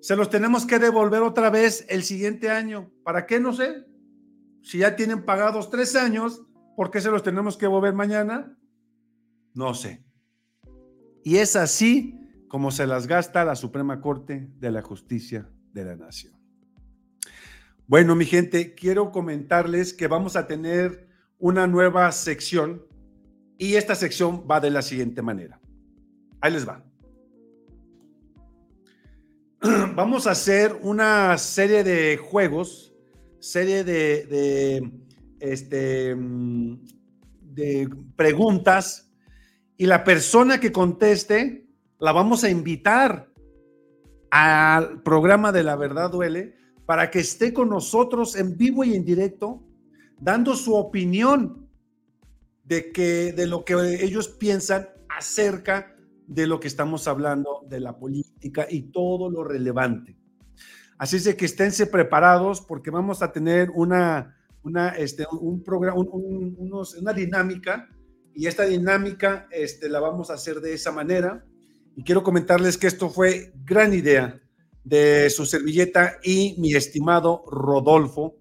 se 0.02 0.16
los 0.16 0.30
tenemos 0.30 0.66
que 0.66 0.80
devolver 0.80 1.22
otra 1.22 1.48
vez 1.48 1.86
el 1.88 2.02
siguiente 2.02 2.50
año. 2.50 2.90
¿Para 3.04 3.24
qué? 3.24 3.38
No 3.38 3.52
sé. 3.52 3.86
Si 4.60 4.78
ya 4.78 4.96
tienen 4.96 5.24
pagados 5.24 5.70
tres 5.70 5.94
años, 5.94 6.42
¿por 6.76 6.90
qué 6.90 7.00
se 7.00 7.08
los 7.08 7.22
tenemos 7.22 7.56
que 7.56 7.66
devolver 7.66 7.94
mañana? 7.94 8.58
No 9.54 9.74
sé. 9.74 10.04
Y 11.22 11.36
es 11.36 11.54
así 11.54 12.18
como 12.48 12.72
se 12.72 12.88
las 12.88 13.06
gasta 13.06 13.44
la 13.44 13.54
Suprema 13.54 14.00
Corte 14.00 14.50
de 14.58 14.72
la 14.72 14.82
Justicia 14.82 15.48
de 15.72 15.84
la 15.84 15.94
Nación. 15.94 16.34
Bueno, 17.86 18.16
mi 18.16 18.24
gente, 18.24 18.74
quiero 18.74 19.12
comentarles 19.12 19.94
que 19.94 20.08
vamos 20.08 20.34
a 20.34 20.48
tener 20.48 21.08
una 21.38 21.68
nueva 21.68 22.10
sección 22.10 22.84
y 23.56 23.76
esta 23.76 23.94
sección 23.94 24.48
va 24.50 24.58
de 24.58 24.70
la 24.70 24.82
siguiente 24.82 25.22
manera. 25.22 25.60
Ahí 26.40 26.52
les 26.52 26.66
va. 26.68 26.84
Vamos 29.94 30.26
a 30.26 30.32
hacer 30.32 30.76
una 30.82 31.38
serie 31.38 31.84
de 31.84 32.16
juegos, 32.16 32.92
serie 33.38 33.84
de, 33.84 34.90
este, 35.38 36.16
de 36.16 37.88
preguntas 38.16 39.12
y 39.76 39.86
la 39.86 40.02
persona 40.02 40.58
que 40.58 40.72
conteste 40.72 41.68
la 42.00 42.10
vamos 42.10 42.42
a 42.42 42.50
invitar 42.50 43.30
al 44.32 45.00
programa 45.02 45.52
de 45.52 45.62
La 45.62 45.76
Verdad 45.76 46.10
Duele 46.10 46.56
para 46.84 47.08
que 47.12 47.20
esté 47.20 47.52
con 47.52 47.68
nosotros 47.68 48.34
en 48.34 48.56
vivo 48.56 48.82
y 48.82 48.96
en 48.96 49.04
directo, 49.04 49.62
dando 50.18 50.56
su 50.56 50.74
opinión 50.74 51.68
de, 52.64 52.90
que, 52.90 53.32
de 53.32 53.46
lo 53.46 53.64
que 53.64 53.74
ellos 54.04 54.26
piensan 54.26 54.88
acerca 55.08 55.91
de 56.26 56.46
lo 56.46 56.60
que 56.60 56.68
estamos 56.68 57.08
hablando, 57.08 57.64
de 57.68 57.80
la 57.80 57.98
política 57.98 58.66
y 58.68 58.82
todo 58.90 59.30
lo 59.30 59.44
relevante. 59.44 60.16
Así 60.98 61.16
es 61.16 61.34
que 61.34 61.44
esténse 61.44 61.86
preparados 61.86 62.60
porque 62.60 62.90
vamos 62.90 63.22
a 63.22 63.32
tener 63.32 63.70
una, 63.74 64.36
una, 64.62 64.90
este, 64.90 65.26
un 65.32 65.62
programa, 65.62 66.00
una 66.00 67.12
dinámica 67.12 67.88
y 68.34 68.46
esta 68.46 68.64
dinámica 68.64 69.48
este, 69.50 69.88
la 69.88 70.00
vamos 70.00 70.30
a 70.30 70.34
hacer 70.34 70.60
de 70.60 70.74
esa 70.74 70.92
manera. 70.92 71.44
Y 71.96 72.04
quiero 72.04 72.22
comentarles 72.22 72.78
que 72.78 72.86
esto 72.86 73.10
fue 73.10 73.52
gran 73.64 73.92
idea 73.92 74.40
de 74.84 75.28
su 75.30 75.44
servilleta 75.44 76.18
y 76.22 76.56
mi 76.58 76.74
estimado 76.74 77.44
Rodolfo. 77.46 78.36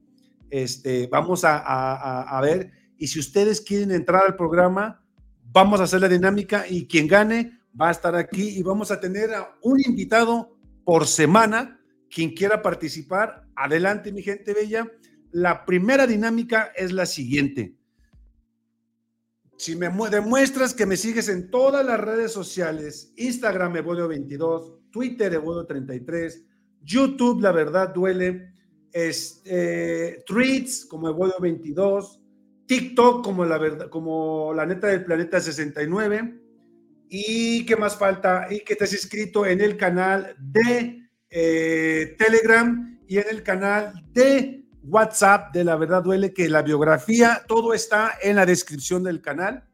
Este, 0.49 1.07
vamos 1.07 1.43
a, 1.43 2.39
ver, 2.41 2.71
y 2.97 3.07
si 3.07 3.19
ustedes 3.19 3.61
quieren 3.61 3.91
entrar 3.91 4.23
al 4.25 4.35
programa, 4.35 5.03
vamos 5.51 5.79
a 5.79 5.83
hacer 5.83 6.01
la 6.01 6.09
dinámica 6.09 6.65
y 6.69 6.87
quien 6.87 7.07
gane 7.07 7.59
va 7.79 7.89
a 7.89 7.91
estar 7.91 8.15
aquí 8.15 8.57
y 8.57 8.63
vamos 8.63 8.91
a 8.91 8.99
tener 8.99 9.33
a 9.33 9.55
un 9.61 9.79
invitado 9.79 10.57
por 10.83 11.07
semana. 11.07 11.79
Quien 12.09 12.31
quiera 12.31 12.61
participar, 12.61 13.47
adelante 13.55 14.11
mi 14.11 14.21
gente 14.21 14.53
bella. 14.53 14.91
La 15.31 15.65
primera 15.65 16.05
dinámica 16.07 16.71
es 16.75 16.91
la 16.91 17.05
siguiente. 17.05 17.75
Si 19.57 19.75
me 19.75 19.89
demuestras 20.09 20.73
que 20.73 20.85
me 20.85 20.97
sigues 20.97 21.29
en 21.29 21.51
todas 21.51 21.85
las 21.85 21.99
redes 21.99 22.31
sociales, 22.31 23.13
Instagram 23.15 23.77
Evodio 23.77 24.07
22, 24.07 24.89
Twitter 24.89 25.33
Evodio 25.33 25.65
33, 25.65 26.45
YouTube 26.81 27.41
La 27.41 27.51
Verdad 27.51 27.93
Duele, 27.93 28.53
este, 28.91 30.23
Tweets 30.25 30.85
como 30.85 31.07
Evodio 31.09 31.35
22, 31.39 32.19
TikTok 32.65 33.23
como 33.23 33.45
la 33.45 33.57
verdad, 33.57 33.89
como 33.89 34.51
la 34.53 34.65
neta 34.65 34.87
del 34.87 35.05
planeta 35.05 35.39
69 35.39 36.40
y 37.13 37.65
qué 37.65 37.75
más 37.75 37.97
falta 37.97 38.47
y 38.49 38.61
que 38.61 38.77
has 38.81 38.93
inscrito 38.93 39.45
en 39.45 39.59
el 39.59 39.75
canal 39.75 40.33
de 40.39 41.09
eh, 41.29 42.15
Telegram 42.17 42.97
y 43.05 43.17
en 43.17 43.25
el 43.29 43.43
canal 43.43 43.91
de 44.13 44.63
WhatsApp 44.81 45.53
de 45.53 45.65
La 45.65 45.75
Verdad 45.75 46.03
Duele, 46.03 46.33
que 46.33 46.47
la 46.47 46.61
biografía, 46.61 47.43
todo 47.49 47.73
está 47.73 48.13
en 48.23 48.37
la 48.37 48.45
descripción 48.45 49.03
del 49.03 49.21
canal. 49.21 49.65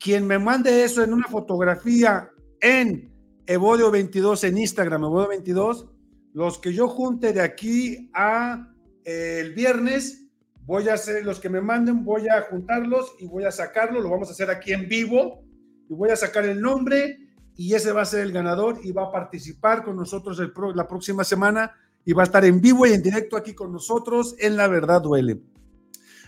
Quien 0.00 0.26
me 0.26 0.40
mande 0.40 0.82
eso 0.82 1.04
en 1.04 1.12
una 1.12 1.28
fotografía 1.28 2.28
en 2.60 3.08
Evodio 3.46 3.92
22 3.92 4.42
en 4.42 4.58
Instagram, 4.58 5.04
Evodio 5.04 5.28
22, 5.28 5.86
los 6.32 6.58
que 6.58 6.72
yo 6.72 6.88
junte 6.88 7.32
de 7.32 7.40
aquí 7.40 8.10
a 8.12 8.74
eh, 9.04 9.38
el 9.42 9.54
viernes, 9.54 10.24
voy 10.66 10.88
a 10.88 10.94
hacer, 10.94 11.24
los 11.24 11.38
que 11.38 11.50
me 11.50 11.60
manden, 11.60 12.04
voy 12.04 12.28
a 12.28 12.42
juntarlos 12.50 13.14
y 13.20 13.28
voy 13.28 13.44
a 13.44 13.52
sacarlo, 13.52 14.00
lo 14.00 14.10
vamos 14.10 14.28
a 14.28 14.32
hacer 14.32 14.50
aquí 14.50 14.72
en 14.72 14.88
vivo 14.88 15.47
y 15.88 15.94
voy 15.94 16.10
a 16.10 16.16
sacar 16.16 16.44
el 16.44 16.60
nombre 16.60 17.18
y 17.56 17.74
ese 17.74 17.92
va 17.92 18.02
a 18.02 18.06
ser 18.06 18.20
el 18.20 18.32
ganador 18.32 18.78
y 18.82 18.92
va 18.92 19.04
a 19.04 19.12
participar 19.12 19.82
con 19.82 19.96
nosotros 19.96 20.40
la 20.74 20.86
próxima 20.86 21.24
semana 21.24 21.72
y 22.04 22.12
va 22.12 22.22
a 22.22 22.26
estar 22.26 22.44
en 22.44 22.60
vivo 22.60 22.86
y 22.86 22.92
en 22.92 23.02
directo 23.02 23.36
aquí 23.36 23.54
con 23.54 23.72
nosotros 23.72 24.36
en 24.38 24.56
La 24.56 24.68
Verdad 24.68 25.02
Duele. 25.02 25.40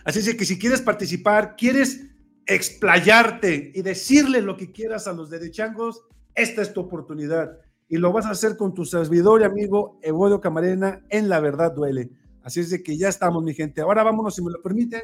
Así 0.03 0.19
es 0.19 0.35
que 0.35 0.45
si 0.45 0.59
quieres 0.59 0.81
participar, 0.81 1.55
quieres 1.55 2.07
explayarte 2.45 3.71
y 3.73 3.81
decirle 3.81 4.41
lo 4.41 4.57
que 4.57 4.71
quieras 4.71 5.07
a 5.07 5.13
los 5.13 5.29
derechangos, 5.29 6.01
esta 6.35 6.61
es 6.61 6.73
tu 6.73 6.81
oportunidad. 6.81 7.59
Y 7.87 7.97
lo 7.97 8.11
vas 8.11 8.25
a 8.25 8.31
hacer 8.31 8.57
con 8.57 8.73
tu 8.73 8.85
servidor 8.85 9.41
y 9.41 9.43
amigo 9.43 9.99
Evodio 10.01 10.41
Camarena 10.41 11.03
en 11.09 11.29
La 11.29 11.39
Verdad 11.39 11.73
Duele. 11.73 12.09
Así 12.43 12.61
es 12.61 12.81
que 12.83 12.97
ya 12.97 13.09
estamos, 13.09 13.43
mi 13.43 13.53
gente. 13.53 13.81
Ahora 13.81 14.03
vámonos, 14.03 14.35
si 14.35 14.41
me 14.41 14.51
lo 14.51 14.61
permiten, 14.61 15.01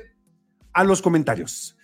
a 0.74 0.84
los 0.84 1.02
comentarios. 1.02 1.77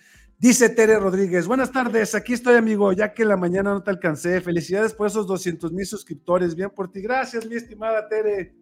Dice 0.44 0.68
Tere 0.68 0.98
Rodríguez, 0.98 1.46
buenas 1.46 1.72
tardes, 1.72 2.14
aquí 2.14 2.34
estoy 2.34 2.56
amigo, 2.56 2.92
ya 2.92 3.14
que 3.14 3.24
la 3.24 3.34
mañana 3.34 3.72
no 3.72 3.82
te 3.82 3.90
alcancé. 3.90 4.42
Felicidades 4.42 4.92
por 4.92 5.06
esos 5.06 5.26
200 5.26 5.72
mil 5.72 5.86
suscriptores, 5.86 6.54
bien 6.54 6.68
por 6.68 6.92
ti. 6.92 7.00
Gracias, 7.00 7.46
mi 7.46 7.54
estimada 7.54 8.06
Tere. 8.06 8.54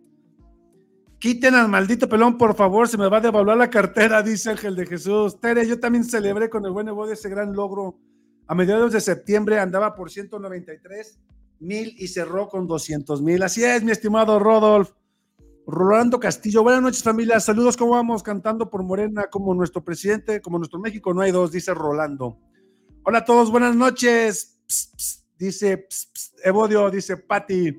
Quiten 1.18 1.56
al 1.56 1.68
maldito 1.68 2.08
pelón, 2.08 2.38
por 2.38 2.54
favor, 2.54 2.86
se 2.86 2.96
me 2.96 3.08
va 3.08 3.16
a 3.16 3.20
devaluar 3.20 3.56
la 3.56 3.68
cartera, 3.68 4.22
dice 4.22 4.50
Ángel 4.50 4.76
de 4.76 4.86
Jesús. 4.86 5.40
Tere, 5.40 5.66
yo 5.66 5.80
también 5.80 6.04
celebré 6.04 6.48
con 6.48 6.64
el 6.64 6.70
buen 6.70 6.86
Evodio 6.86 7.14
ese 7.14 7.28
gran 7.28 7.52
logro 7.52 7.98
a 8.46 8.54
mediados 8.54 8.92
de 8.92 9.00
septiembre 9.00 9.58
andaba 9.58 9.92
por 9.96 10.08
193 10.08 11.18
mil 11.58 11.96
y 11.98 12.06
cerró 12.06 12.48
con 12.48 12.68
200 12.68 13.20
mil. 13.22 13.42
Así 13.42 13.64
es, 13.64 13.82
mi 13.82 13.90
estimado 13.90 14.38
Rodolf. 14.38 14.92
Rolando 15.66 16.18
Castillo, 16.18 16.62
buenas 16.62 16.82
noches 16.82 17.02
familia, 17.02 17.38
saludos, 17.38 17.76
¿cómo 17.76 17.92
vamos? 17.92 18.22
Cantando 18.22 18.68
por 18.68 18.82
Morena 18.82 19.28
como 19.30 19.54
nuestro 19.54 19.84
presidente, 19.84 20.40
como 20.40 20.58
nuestro 20.58 20.80
México, 20.80 21.14
no 21.14 21.20
hay 21.20 21.30
dos, 21.30 21.52
dice 21.52 21.72
Rolando. 21.72 22.36
Hola 23.04 23.18
a 23.18 23.24
todos, 23.24 23.50
buenas 23.50 23.76
noches, 23.76 24.58
dice 25.38 25.86
Evodio, 26.42 26.90
dice 26.90 27.16
Patti. 27.16 27.76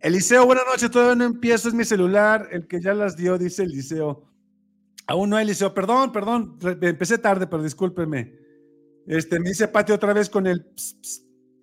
Eliseo, 0.00 0.44
buenas 0.44 0.66
noches, 0.66 0.90
todavía 0.90 1.14
no 1.14 1.24
empiezo, 1.24 1.68
es 1.68 1.74
mi 1.74 1.84
celular, 1.84 2.48
el 2.52 2.68
que 2.68 2.82
ya 2.82 2.92
las 2.92 3.16
dio, 3.16 3.38
dice 3.38 3.62
Eliseo. 3.62 4.28
Aún 5.06 5.30
no, 5.30 5.38
Eliseo, 5.38 5.72
perdón, 5.72 6.12
perdón, 6.12 6.58
empecé 6.82 7.16
tarde, 7.16 7.46
pero 7.46 7.62
discúlpeme. 7.62 8.38
Este, 9.06 9.40
me 9.40 9.48
dice 9.48 9.68
Patti 9.68 9.92
otra 9.92 10.12
vez 10.12 10.28
con 10.28 10.46
el... 10.46 10.70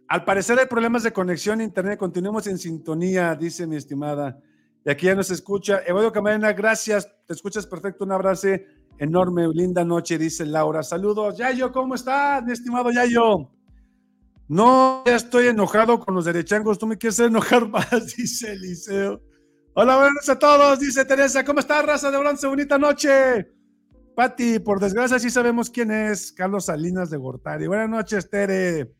Al 0.08 0.26
parecer 0.26 0.58
hay 0.58 0.66
problemas 0.66 1.04
de 1.04 1.14
conexión 1.14 1.60
a 1.60 1.64
internet, 1.64 2.00
continuemos 2.00 2.48
en 2.48 2.58
sintonía, 2.58 3.36
dice 3.36 3.68
mi 3.68 3.76
estimada. 3.76 4.42
Y 4.86 4.92
aquí 4.92 5.08
ya 5.08 5.16
nos 5.16 5.32
escucha. 5.32 5.82
Evodio 5.86 6.12
Camarena, 6.12 6.54
gracias. 6.54 7.10
Te 7.26 7.34
escuchas 7.34 7.66
perfecto. 7.66 8.06
Un 8.06 8.12
abrazo 8.12 8.50
enorme. 9.00 9.48
Linda 9.52 9.84
noche, 9.84 10.20
dice 10.20 10.46
Laura. 10.46 10.84
Saludos. 10.84 11.38
Yayo, 11.38 11.72
¿cómo 11.72 11.96
estás, 11.96 12.44
mi 12.44 12.54
estimado 12.54 12.92
Yayo? 12.92 13.50
No, 14.48 15.04
ya 15.08 15.16
estoy 15.16 15.48
enojado 15.48 16.00
con 16.00 16.14
los 16.14 16.26
derechangos. 16.26 16.78
Tú 16.78 16.86
me 16.86 17.00
quieres 17.00 17.20
enojar 17.20 17.68
más, 17.70 18.16
dice 18.16 18.54
Eliseo. 18.54 19.20
Hola, 19.74 19.96
buenas 19.96 20.14
noches 20.14 20.30
a 20.30 20.40
todos, 20.40 20.80
dice 20.80 21.04
Teresa. 21.04 21.44
¿Cómo 21.44 21.62
estás, 21.62 21.84
raza 21.84 22.12
de 22.12 22.20
bronce? 22.20 22.46
Bonita 22.46 22.78
noche. 22.78 23.52
Pati, 24.16 24.60
por 24.60 24.80
desgracia 24.80 25.18
sí 25.18 25.32
sabemos 25.32 25.70
quién 25.70 25.92
es 25.92 26.32
Carlos 26.32 26.66
Salinas 26.66 27.10
de 27.10 27.18
Gortari. 27.18 27.66
Buenas 27.66 27.90
noches, 27.90 28.30
Tere. 28.30 28.94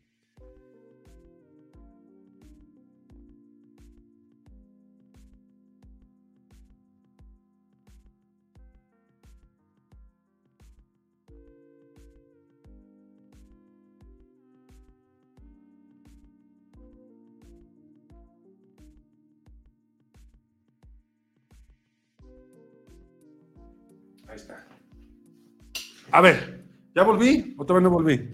A 26.12 26.20
ver, 26.20 26.64
¿ya 26.94 27.02
volví 27.02 27.54
o 27.58 27.64
todavía 27.64 27.88
no 27.88 27.94
volví? 27.94 28.30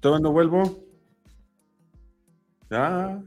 ¿Todavía 0.00 0.22
no 0.22 0.32
vuelvo? 0.32 0.84
Ya. 2.70 3.22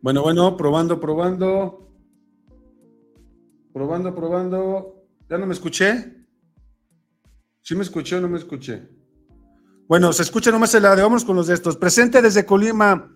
Bueno, 0.00 0.22
bueno, 0.22 0.56
probando, 0.56 1.00
probando. 1.00 1.92
Probando, 3.72 4.14
probando. 4.14 5.04
¿Ya 5.28 5.38
no 5.38 5.46
me 5.46 5.54
escuché? 5.54 6.26
¿Sí 7.62 7.74
me 7.74 7.82
escuché 7.82 8.16
o 8.16 8.20
no 8.20 8.28
me 8.28 8.38
escuché? 8.38 8.88
Bueno, 9.88 10.12
se 10.12 10.22
escucha 10.22 10.50
nomás 10.50 10.74
el 10.74 10.82
de 10.82 11.02
Vamos 11.02 11.24
con 11.24 11.36
los 11.36 11.48
de 11.48 11.54
estos. 11.54 11.76
Presente 11.76 12.22
desde 12.22 12.46
Colima. 12.46 13.14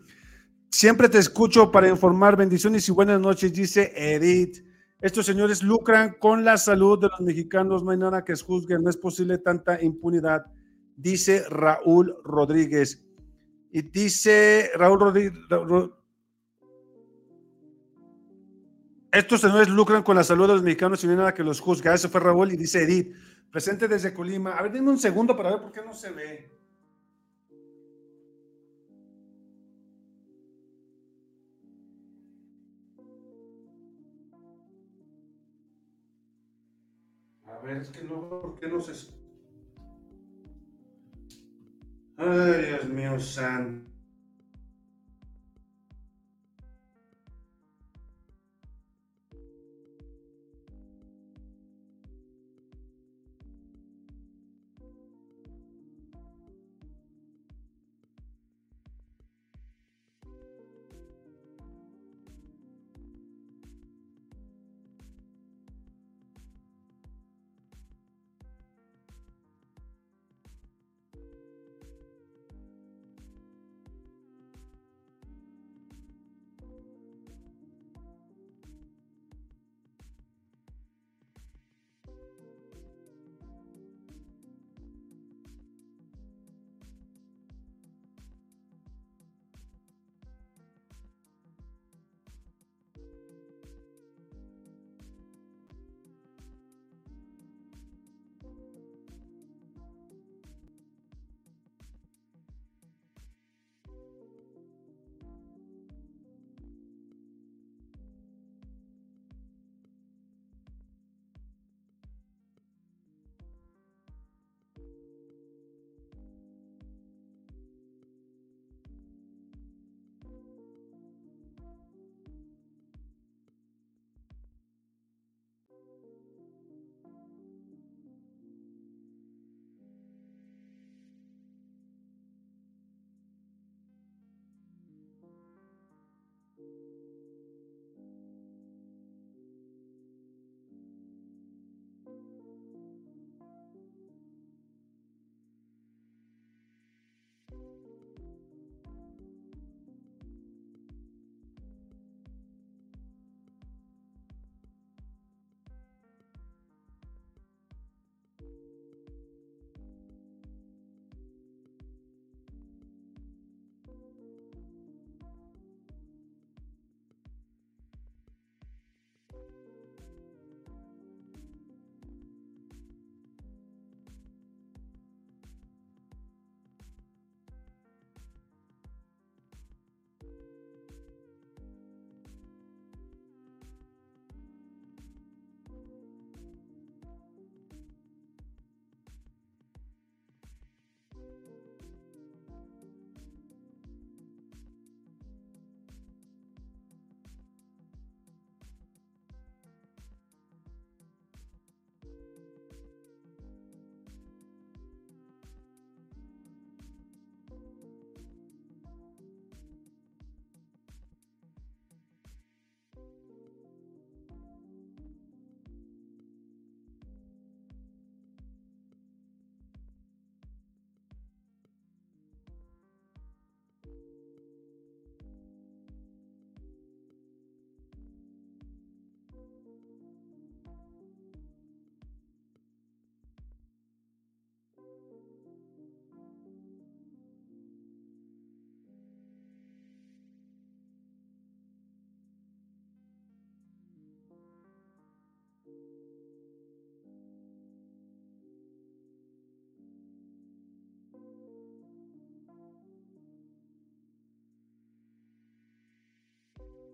Siempre 0.71 1.09
te 1.09 1.19
escucho 1.19 1.71
para 1.71 1.89
informar. 1.89 2.37
Bendiciones 2.37 2.89
y 2.89 2.93
buenas 2.93 3.21
noches, 3.21 3.53
dice 3.53 3.93
Edith. 3.95 4.72
Estos 5.03 5.27
señores 5.27 5.65
lucran 5.65 6.15
con 6.21 6.45
la 6.45 6.57
salud 6.57 6.97
de 7.01 7.09
los 7.09 7.21
mexicanos, 7.21 7.83
no 7.83 7.91
hay 7.91 7.99
nada 7.99 8.25
que 8.25 8.37
juzguen, 8.37 8.85
no 8.85 8.89
es 8.89 8.97
posible 8.97 9.37
tanta 9.39 9.83
impunidad, 9.83 10.47
dice 10.97 11.45
Raúl 11.51 12.15
Rodríguez. 12.23 13.05
Y 13.73 13.83
dice 13.83 14.71
Raúl 14.77 15.01
Rodríguez, 15.01 15.33
estos 19.11 19.41
señores 19.41 19.69
lucran 19.69 20.05
con 20.05 20.15
la 20.15 20.23
salud 20.23 20.47
de 20.47 20.55
los 20.55 20.63
mexicanos 20.63 21.03
y 21.03 21.07
no 21.07 21.13
hay 21.13 21.19
nada 21.19 21.35
que 21.35 21.43
los 21.43 21.61
juzgue. 21.61 21.93
Eso 21.93 22.09
fue 22.09 22.21
Raúl 22.21 22.53
y 22.53 22.57
dice 22.57 22.85
Edith, 22.85 23.13
presente 23.51 23.89
desde 23.89 24.15
Colima. 24.15 24.53
A 24.53 24.63
ver, 24.63 24.73
dime 24.73 24.91
un 24.91 24.99
segundo 24.99 25.37
para 25.37 25.51
ver 25.51 25.63
por 25.63 25.73
qué 25.73 25.83
no 25.85 25.93
se 25.93 26.13
ve. 26.13 26.62
Ver, 37.63 37.79
es 37.79 37.89
que 37.91 38.03
no, 38.03 38.29
¿por 38.29 38.59
qué 38.59 38.69
no 38.69 38.81
se... 38.81 39.11
Ay, 42.17 42.67
Dios 42.67 42.89
mío, 42.89 43.19
santo. 43.19 43.92